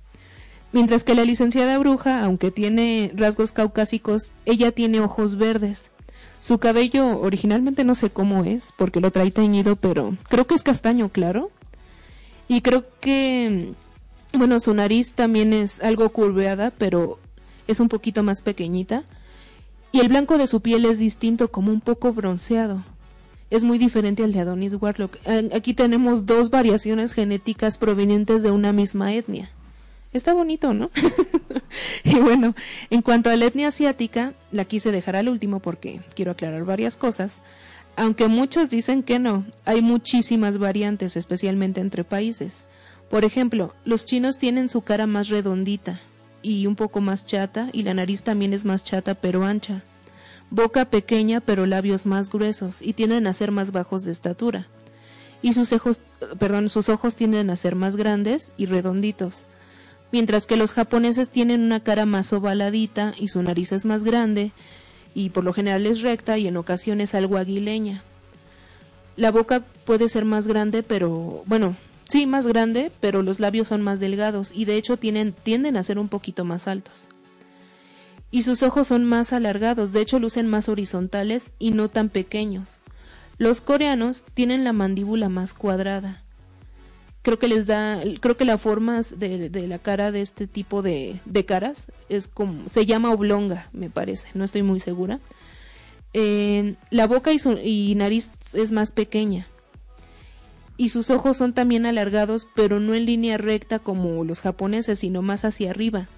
[0.73, 5.91] Mientras que la licenciada bruja, aunque tiene rasgos caucásicos, ella tiene ojos verdes.
[6.41, 10.63] Su cabello originalmente no sé cómo es, porque lo trae teñido, pero creo que es
[10.63, 11.49] castaño claro.
[12.49, 13.71] Y creo que,
[14.33, 17.19] bueno, su nariz también es algo curveada, pero
[17.67, 19.03] es un poquito más pequeñita.
[19.93, 22.83] Y el blanco de su piel es distinto, como un poco bronceado
[23.49, 25.17] es muy diferente al de Adonis Warlock.
[25.53, 29.49] Aquí tenemos dos variaciones genéticas provenientes de una misma etnia.
[30.13, 30.91] Está bonito, ¿no?
[32.03, 32.55] y bueno,
[32.89, 36.97] en cuanto a la etnia asiática, la quise dejar al último porque quiero aclarar varias
[36.97, 37.41] cosas.
[37.97, 42.65] Aunque muchos dicen que no, hay muchísimas variantes, especialmente entre países.
[43.09, 45.99] Por ejemplo, los chinos tienen su cara más redondita
[46.41, 49.83] y un poco más chata, y la nariz también es más chata pero ancha
[50.49, 54.67] boca pequeña pero labios más gruesos y tienden a ser más bajos de estatura.
[55.41, 55.99] Y sus ojos,
[56.69, 59.47] sus ojos tienden a ser más grandes y redonditos.
[60.11, 64.51] Mientras que los japoneses tienen una cara más ovaladita y su nariz es más grande
[65.13, 68.03] y por lo general es recta y en ocasiones algo aguileña.
[69.17, 71.75] La boca puede ser más grande, pero bueno,
[72.09, 75.83] sí, más grande, pero los labios son más delgados y de hecho tienen, tienden a
[75.83, 77.09] ser un poquito más altos
[78.31, 82.79] y sus ojos son más alargados, de hecho lucen más horizontales y no tan pequeños.
[83.37, 86.23] Los coreanos tienen la mandíbula más cuadrada.
[87.21, 91.19] Creo que les da, creo que la forma de, la cara de este tipo de,
[91.47, 95.19] caras es como, se llama oblonga, me parece, no estoy muy segura.
[96.13, 99.47] la boca y, su, y nariz es más pequeña.
[100.77, 105.21] Y sus ojos son también alargados, pero no en línea recta como los japoneses, sino
[105.21, 106.09] más hacia arriba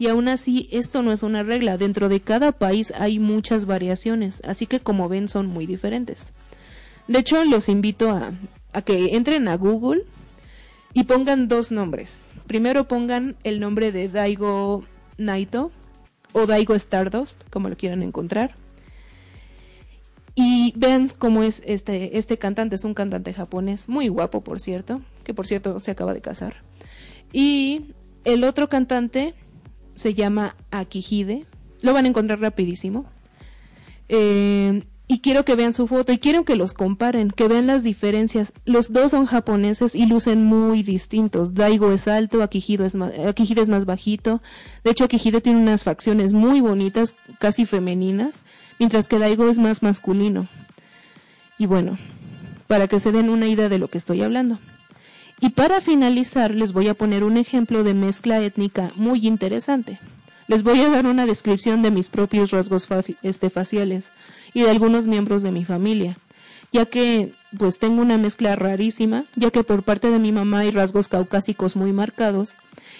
[0.00, 1.76] y aún así esto no es una regla.
[1.76, 6.32] Dentro de cada país hay muchas variaciones, así que como ven son muy diferentes.
[7.06, 8.32] De hecho, los invito a,
[8.80, 10.06] que entren a Google
[10.94, 12.18] y pongan dos nombres.
[12.46, 14.84] Primero pongan el nombre de Daigo
[15.18, 15.70] Naito
[16.32, 18.54] o Daigo Stardust, como lo quieran encontrar.
[20.34, 25.02] Y vean cómo es este, este cantante, es un cantante japonés, muy guapo por cierto,
[25.24, 26.62] que por cierto se acaba de casar.
[27.34, 27.92] Y
[28.24, 29.34] el otro cantante
[30.00, 31.46] se llama Akihide.
[31.82, 33.06] Lo van a encontrar rapidísimo.
[34.08, 37.82] Eh, y quiero que vean su foto y quiero que los comparen, que vean las
[37.82, 38.54] diferencias.
[38.64, 41.54] Los dos son japoneses y lucen muy distintos.
[41.54, 44.40] Daigo es alto, Akihide es más, Akihide es más bajito.
[44.84, 48.44] De hecho, Akihide tiene unas facciones muy bonitas, casi femeninas,
[48.78, 50.48] mientras que Daigo es más masculino.
[51.58, 51.98] Y bueno,
[52.68, 54.60] para que se den una idea de lo que estoy hablando.
[55.40, 59.98] Y para finalizar les voy a poner un ejemplo de mezcla étnica muy interesante.
[60.48, 62.86] Les voy a dar una descripción de mis propios rasgos
[63.22, 64.12] este, faciales
[64.52, 66.18] y de algunos miembros de mi familia,
[66.72, 70.72] ya que pues tengo una mezcla rarísima, ya que por parte de mi mamá hay
[70.72, 72.56] rasgos caucásicos muy marcados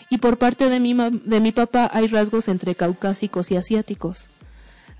[0.09, 4.29] y por parte de mi, de mi papá hay rasgos entre caucásicos y asiáticos.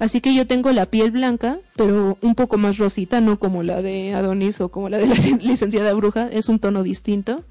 [0.01, 3.83] Así que yo tengo la piel blanca, pero un poco más rosita, no como la
[3.83, 7.45] de Adonis o como la de la licenciada bruja, es un tono distinto.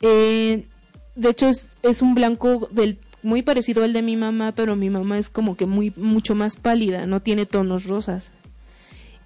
[0.00, 0.66] Eh,
[1.14, 2.68] de hecho es, un blanco
[3.22, 6.56] muy parecido al de mi mamá, pero mi mamá es como que muy mucho más
[6.56, 8.34] pálida, no tiene tonos rosas.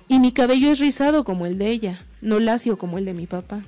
[0.06, 3.26] Y mi cabello es rizado como el de ella, no lacio como el de mi
[3.26, 3.64] papá.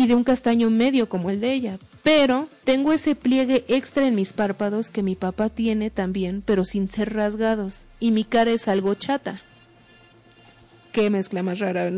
[0.00, 1.78] Y de un castaño medio como el de ella.
[2.02, 6.88] Pero tengo ese pliegue extra en mis párpados que mi papá tiene también, pero sin
[6.88, 7.84] ser rasgados.
[8.00, 9.42] Y mi cara es algo chata.
[10.92, 11.90] Qué mezcla más rara.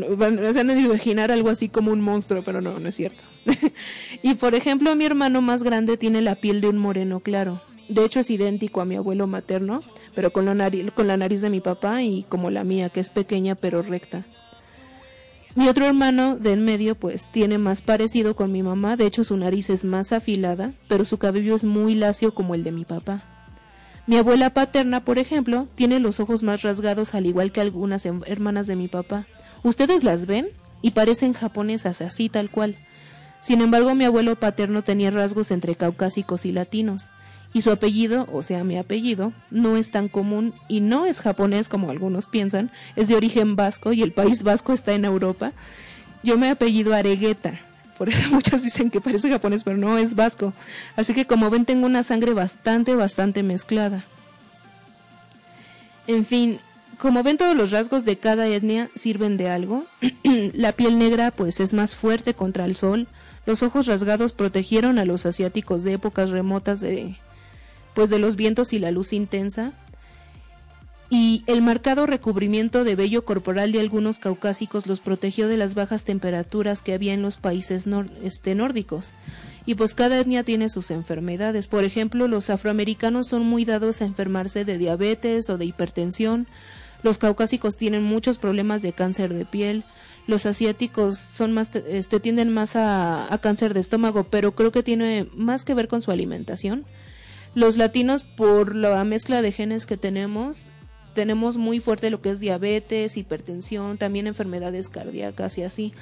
[0.51, 3.23] Se han de imaginar algo así como un monstruo, pero no, no es cierto.
[4.21, 7.61] y por ejemplo, mi hermano más grande tiene la piel de un moreno claro.
[7.87, 9.81] De hecho, es idéntico a mi abuelo materno,
[10.13, 12.99] pero con la, nariz, con la nariz de mi papá y como la mía, que
[12.99, 14.25] es pequeña pero recta.
[15.55, 19.23] Mi otro hermano de en medio, pues, tiene más parecido con mi mamá, de hecho
[19.23, 22.85] su nariz es más afilada, pero su cabello es muy lacio como el de mi
[22.85, 23.23] papá.
[24.07, 28.67] Mi abuela paterna, por ejemplo, tiene los ojos más rasgados al igual que algunas hermanas
[28.67, 29.27] de mi papá.
[29.61, 30.49] Ustedes las ven
[30.81, 32.75] y parecen japonesas, así tal cual.
[33.39, 37.11] Sin embargo, mi abuelo paterno tenía rasgos entre caucásicos y latinos
[37.53, 41.69] y su apellido, o sea, mi apellido, no es tan común y no es japonés
[41.69, 45.53] como algunos piensan, es de origen vasco y el país vasco está en Europa.
[46.23, 47.59] Yo me apellido Aregueta,
[47.97, 50.53] por eso muchos dicen que parece japonés, pero no es vasco.
[50.95, 54.05] Así que como ven tengo una sangre bastante, bastante mezclada.
[56.07, 56.59] En fin,
[56.97, 59.85] como ven todos los rasgos de cada etnia sirven de algo.
[60.53, 63.07] la piel negra pues es más fuerte contra el sol.
[63.45, 67.17] Los ojos rasgados protegieron a los asiáticos de épocas remotas de
[67.93, 69.73] pues de los vientos y la luz intensa,
[71.13, 76.05] y el marcado recubrimiento de vello corporal de algunos caucásicos los protegió de las bajas
[76.05, 77.85] temperaturas que había en los países
[78.23, 79.13] este, nórdicos.
[79.67, 81.67] Y pues cada etnia tiene sus enfermedades.
[81.67, 86.47] Por ejemplo, los afroamericanos son muy dados a enfermarse de diabetes o de hipertensión.
[87.03, 89.83] Los caucásicos tienen muchos problemas de cáncer de piel.
[90.25, 94.81] Los asiáticos son más, este, tienden más a, a cáncer de estómago, pero creo que
[94.81, 96.85] tiene más que ver con su alimentación.
[97.55, 100.69] Los latinos, por la mezcla de genes que tenemos,
[101.13, 105.93] tenemos muy fuerte lo que es diabetes, hipertensión, también enfermedades cardíacas y así.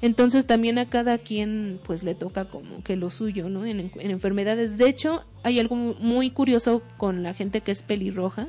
[0.00, 3.64] Entonces también a cada quien pues le toca como que lo suyo, ¿no?
[3.64, 4.76] En, en, enfermedades.
[4.76, 8.48] De hecho, hay algo muy curioso con la gente que es pelirroja.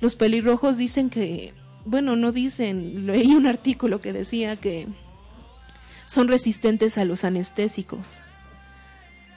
[0.00, 1.54] Los pelirrojos dicen que,
[1.84, 4.86] bueno, no dicen, leí un artículo que decía que
[6.06, 8.22] son resistentes a los anestésicos.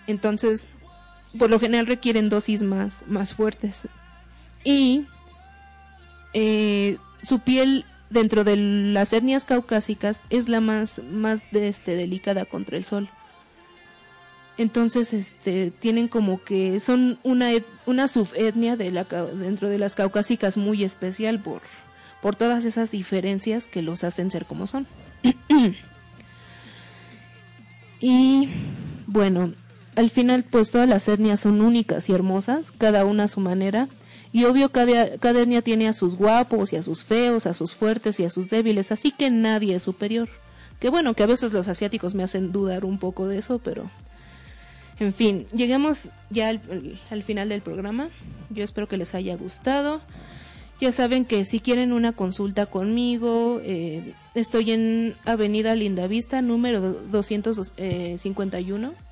[0.07, 0.67] Entonces,
[1.37, 3.87] por lo general requieren dosis más, más fuertes.
[4.63, 5.05] Y
[6.33, 12.45] eh, su piel dentro de las etnias caucásicas es la más, más de este, delicada
[12.45, 13.09] contra el sol.
[14.57, 17.49] Entonces, este, tienen como que son una,
[17.85, 21.61] una subetnia de la, dentro de las caucásicas muy especial por,
[22.21, 24.87] por todas esas diferencias que los hacen ser como son.
[27.99, 28.49] y
[29.05, 29.53] bueno,
[29.97, 33.89] al final pues todas las etnias son únicas y hermosas, cada una a su manera,
[34.31, 38.19] y obvio cada, etnia tiene a sus guapos y a sus feos, a sus fuertes
[38.19, 40.29] y a sus débiles, así que nadie es superior.
[40.79, 43.89] Que bueno, que a veces los asiáticos me hacen dudar un poco de eso, pero...
[44.99, 46.61] En fin, lleguemos ya al,
[47.09, 48.09] al final del programa.
[48.49, 50.01] Yo espero que les haya gustado.
[50.79, 59.06] Ya saben que si quieren una consulta conmigo, eh, estoy en Avenida Lindavista, número 251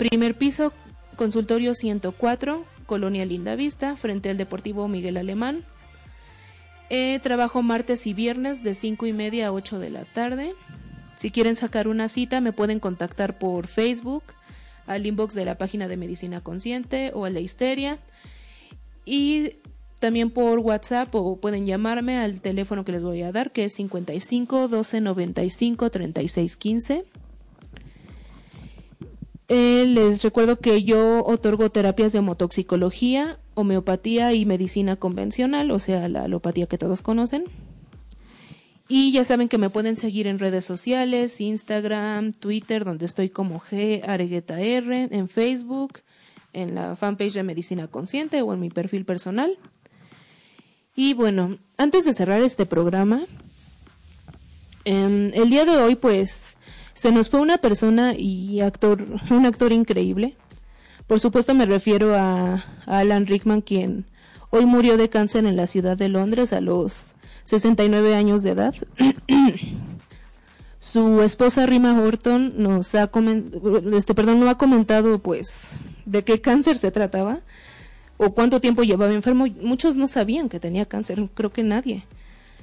[0.00, 0.72] Primer piso,
[1.14, 5.62] consultorio 104, Colonia Linda Vista, frente al Deportivo Miguel Alemán.
[6.88, 10.54] Eh, trabajo martes y viernes de 5 y media a 8 de la tarde.
[11.18, 14.22] Si quieren sacar una cita, me pueden contactar por Facebook,
[14.86, 17.98] al inbox de la página de Medicina Consciente o al de Histeria.
[19.04, 19.56] Y
[19.98, 23.74] también por WhatsApp o pueden llamarme al teléfono que les voy a dar, que es
[23.74, 27.04] 55 12 95 36 15.
[29.52, 36.08] Eh, les recuerdo que yo otorgo terapias de homotoxicología, homeopatía y medicina convencional, o sea,
[36.08, 37.46] la alopatía que todos conocen.
[38.86, 43.58] Y ya saben que me pueden seguir en redes sociales, Instagram, Twitter, donde estoy como
[43.58, 45.98] G Aregueta R, en Facebook,
[46.52, 49.58] en la fanpage de Medicina Consciente o en mi perfil personal.
[50.94, 53.26] Y bueno, antes de cerrar este programa,
[54.84, 56.56] em, el día de hoy pues
[56.94, 60.36] se nos fue una persona y actor, un actor increíble.
[61.06, 64.04] Por supuesto me refiero a, Alan Rickman, quien
[64.50, 68.74] hoy murió de cáncer en la ciudad de Londres a los 69 años de edad.
[70.78, 73.10] Su esposa Rima Horton nos ha
[73.92, 77.40] este, perdón, no ha comentado pues de qué cáncer se trataba
[78.16, 79.46] o cuánto tiempo llevaba enfermo.
[79.60, 82.04] Muchos no sabían que tenía cáncer, creo que nadie.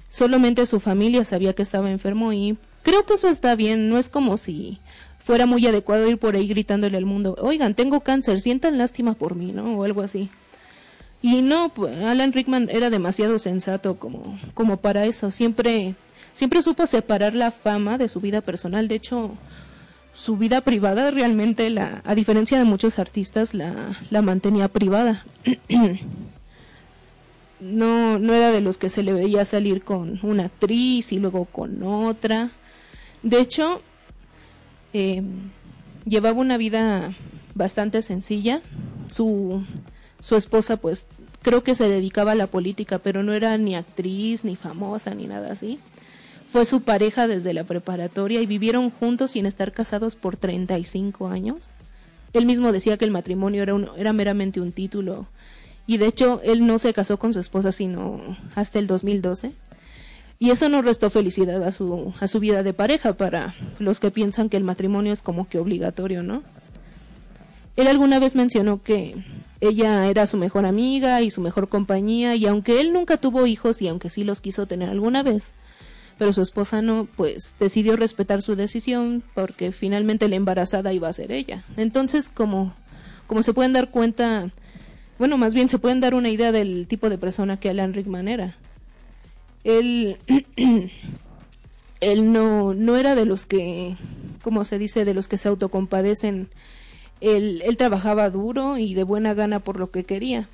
[0.09, 2.57] Solamente su familia sabía que estaba enfermo y
[2.87, 4.79] creo que eso está bien, no es como si
[5.19, 9.35] fuera muy adecuado ir por ahí gritándole al mundo, oigan, tengo cáncer, sientan lástima por
[9.35, 9.77] mí, ¿no?
[9.77, 10.29] O algo así.
[11.21, 15.31] Y no, pues, Alan Rickman era demasiado sensato como, como para eso.
[15.31, 15.95] Siempre,
[16.31, 18.87] siempre supo separar la fama de su vida personal.
[18.87, 19.31] De hecho,
[20.13, 23.73] su vida privada realmente, la, a diferencia de muchos artistas, la,
[24.11, 25.25] la mantenía privada.
[27.59, 31.43] no, no era de los que se le veía salir con una actriz y luego
[31.43, 32.49] con otra.
[33.23, 33.81] De hecho,
[34.93, 35.21] eh,
[36.05, 37.13] llevaba una vida
[37.55, 38.61] bastante sencilla.
[39.07, 39.63] Su,
[40.19, 41.07] su esposa, pues,
[41.41, 45.27] creo que se dedicaba a la política, pero no era ni actriz, ni famosa, ni
[45.27, 45.79] nada así.
[46.45, 51.69] Fue su pareja desde la preparatoria y vivieron juntos sin estar casados por 35 años.
[52.33, 55.27] Él mismo decía que el matrimonio era, un, era meramente un título
[55.87, 59.53] y de hecho él no se casó con su esposa sino hasta el 2012
[60.39, 64.11] y eso no restó felicidad a su, a su vida de pareja para los que
[64.11, 66.43] piensan que el matrimonio es como que obligatorio, ¿no?
[67.75, 69.15] Él alguna vez mencionó que
[69.61, 73.81] ella era su mejor amiga y su mejor compañía y aunque él nunca tuvo hijos
[73.81, 75.55] y aunque sí los quiso tener alguna vez,
[76.19, 81.13] pero su esposa no, pues decidió respetar su decisión porque finalmente la embarazada iba a
[81.13, 81.63] ser ella.
[81.77, 82.73] Entonces, como,
[83.25, 84.49] como se pueden dar cuenta,
[85.19, 88.27] bueno, más bien se pueden dar una idea del tipo de persona que Alan Rickman
[88.27, 88.55] era
[89.63, 90.17] él,
[92.01, 93.95] él no, no era de los que,
[94.41, 96.49] como se dice, de los que se autocompadecen.
[97.19, 100.47] Él, él trabajaba duro y de buena gana por lo que quería.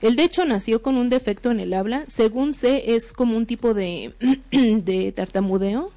[0.00, 3.46] Él de hecho nació con un defecto en el habla, según sé es como un
[3.46, 4.12] tipo de,
[4.50, 5.90] de tartamudeo,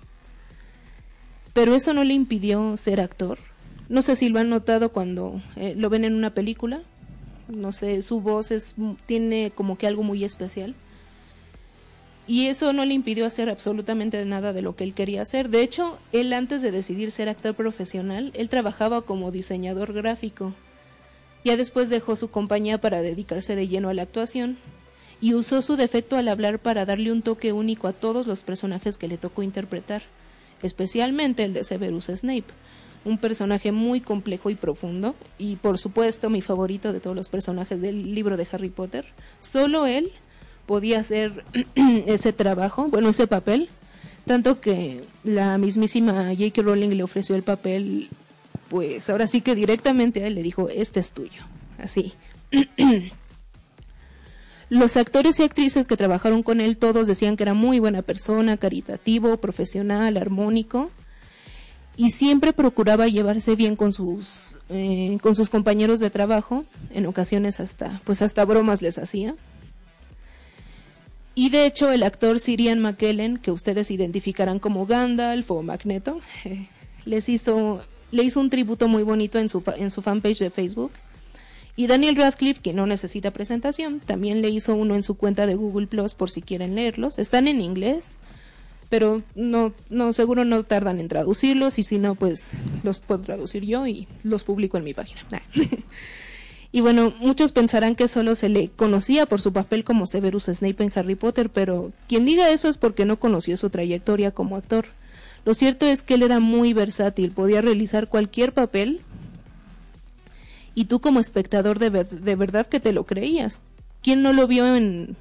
[1.54, 3.40] pero eso no le impidió ser actor.
[3.90, 6.82] No sé si lo han notado cuando eh, lo ven en una película,
[7.48, 10.76] no sé, su voz es, tiene como que algo muy especial
[12.30, 15.50] y eso no le impidió hacer absolutamente nada de lo que él quería hacer.
[15.50, 20.54] De hecho, él antes de decidir ser actor profesional, él trabajaba como diseñador gráfico.
[21.44, 24.58] Ya después dejó su compañía para dedicarse de lleno a la actuación
[25.20, 29.00] y usó su defecto al hablar para darle un toque único a todos los personajes
[29.00, 30.04] que le tocó interpretar,
[30.62, 32.54] especialmente el de Severus Snape,
[33.06, 37.82] un personaje muy complejo y profundo y por supuesto mi favorito de todos los personajes
[37.82, 39.08] del libro de Harry Potter.
[39.40, 40.12] Solo él
[40.70, 41.44] podía hacer
[42.06, 43.70] ese trabajo, bueno, ese papel,
[44.28, 46.62] tanto que la mismísima J.K.
[46.62, 48.08] Rowling le ofreció el papel,
[48.68, 51.42] pues ahora sí que directamente a él le dijo, este es tuyo,
[51.80, 52.14] así.
[54.70, 58.56] Los actores y actrices que trabajaron con él todos decían que era muy buena persona,
[58.56, 60.92] caritativo, profesional, armónico
[61.98, 66.64] y siempre procuraba llevarse bien con sus eh, con sus compañeros de trabajo.
[66.92, 69.36] En ocasiones hasta pues hasta bromas les hacía.
[71.36, 76.20] Y de hecho el actor Sirian McKellen, que ustedes identificarán como Gandalf o Magneto,
[77.06, 80.92] les hizo, le hizo un tributo muy bonito en su, en su fanpage de Facebook.
[81.76, 85.56] Y Daniel Radcliffe, que no necesita presentación, también le hizo uno en su cuenta de
[85.56, 87.20] Google Plus por si quieren leerlos.
[87.20, 88.18] Están en inglés,
[88.90, 92.52] pero no, no seguro no tardan en traducirlos y si no, pues
[92.84, 95.22] los puedo traducir yo y los publico en mi página.
[96.72, 100.84] Y bueno, muchos pensarán que solo se le conocía por su papel como Severus Snape
[100.84, 104.86] en Harry Potter, pero quien diga eso es porque no conoció su trayectoria como actor.
[105.46, 109.02] Lo cierto es que él era muy versátil, podía realizar cualquier papel
[110.76, 113.64] y tú como espectador de, de verdad que te lo creías.
[114.04, 115.16] ¿Quién no lo vio en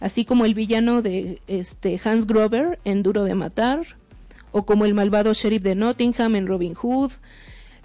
[0.00, 3.80] así como el villano de este Hans Grover en Duro de matar
[4.52, 7.12] o como el malvado sheriff de Nottingham en Robin Hood?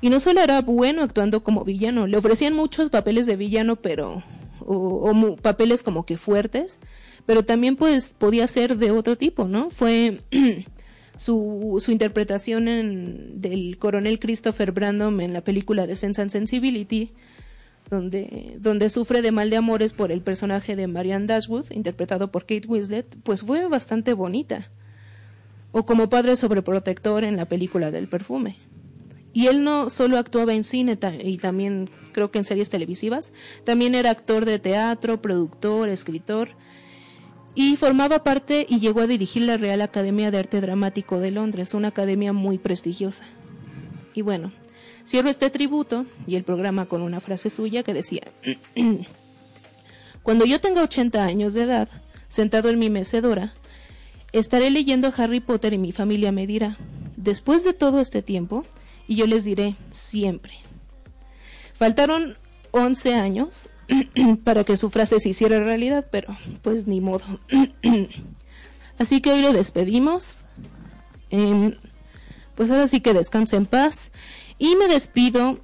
[0.03, 4.21] Y no solo era bueno actuando como villano, le ofrecían muchos papeles de villano, pero
[4.59, 6.81] o, papeles como que fuertes,
[7.25, 9.69] pero también pues podía ser de otro tipo, ¿no?
[9.69, 10.19] Fue
[11.15, 17.13] su, su interpretación en, del coronel Christopher Brandon en la película de Sense and Sensibility,
[17.89, 22.41] donde, donde sufre de mal de amores por el personaje de Marianne Dashwood, interpretado por
[22.41, 24.69] Kate Winslet, pues fue bastante bonita.
[25.71, 28.57] O como padre sobreprotector en la película del perfume.
[29.34, 33.95] Y él no solo actuaba en cine y también creo que en series televisivas, también
[33.95, 36.49] era actor de teatro, productor, escritor
[37.55, 41.73] y formaba parte y llegó a dirigir la Real Academia de Arte Dramático de Londres,
[41.73, 43.25] una academia muy prestigiosa.
[44.13, 44.51] Y bueno,
[45.05, 48.21] cierro este tributo y el programa con una frase suya que decía,
[50.23, 51.89] Cuando yo tenga 80 años de edad,
[52.29, 53.53] sentado en mi mecedora,
[54.34, 56.75] Estaré leyendo Harry Potter y mi familia me dirá,
[57.17, 58.65] después de todo este tiempo,
[59.07, 60.53] y yo les diré, siempre.
[61.73, 62.35] Faltaron
[62.71, 63.69] 11 años
[64.43, 67.25] para que su frase se hiciera realidad, pero pues ni modo.
[68.97, 70.45] Así que hoy lo despedimos.
[71.29, 71.73] Em,
[72.55, 74.11] pues ahora sí que descanse en paz.
[74.59, 75.59] Y me despido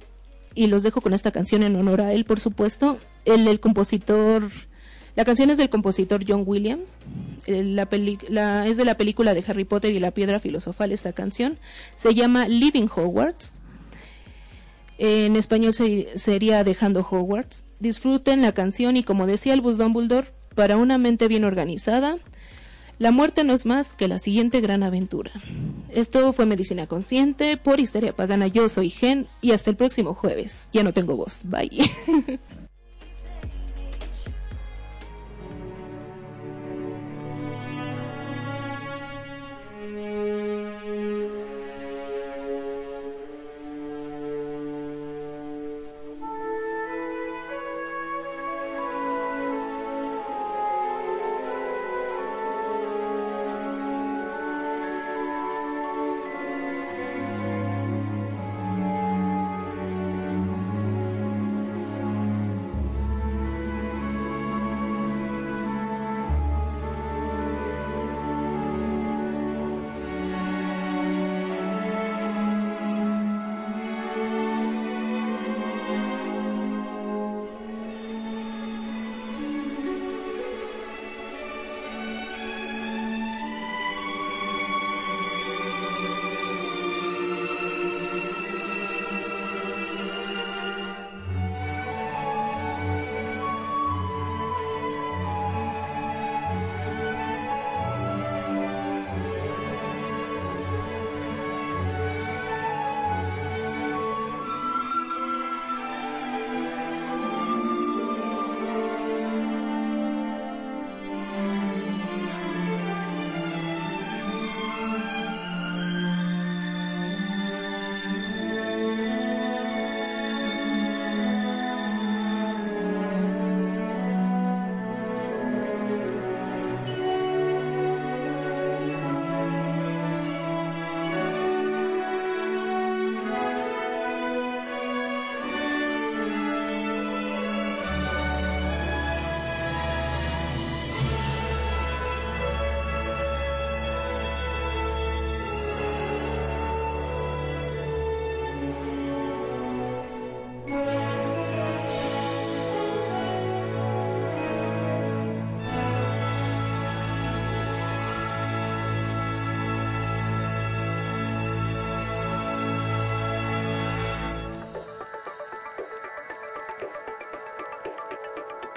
[0.54, 2.98] y los dejo con esta canción en honor a él, por supuesto.
[3.24, 4.50] El, el compositor,
[5.16, 6.98] la canción es del compositor John Williams.
[7.46, 11.58] La, es de la película de Harry Potter y la piedra filosofal esta canción.
[11.94, 13.60] Se llama Living Hogwarts.
[14.98, 17.64] En español se, sería Dejando Hogwarts.
[17.80, 22.18] Disfruten la canción y como decía el Bus Dumbledore, para una mente bien organizada,
[22.98, 25.32] la muerte no es más que la siguiente gran aventura.
[25.88, 28.46] Esto fue Medicina Consciente por Histeria Pagana.
[28.46, 30.68] Yo soy Gen y hasta el próximo jueves.
[30.74, 31.40] Ya no tengo voz.
[31.44, 31.70] Bye.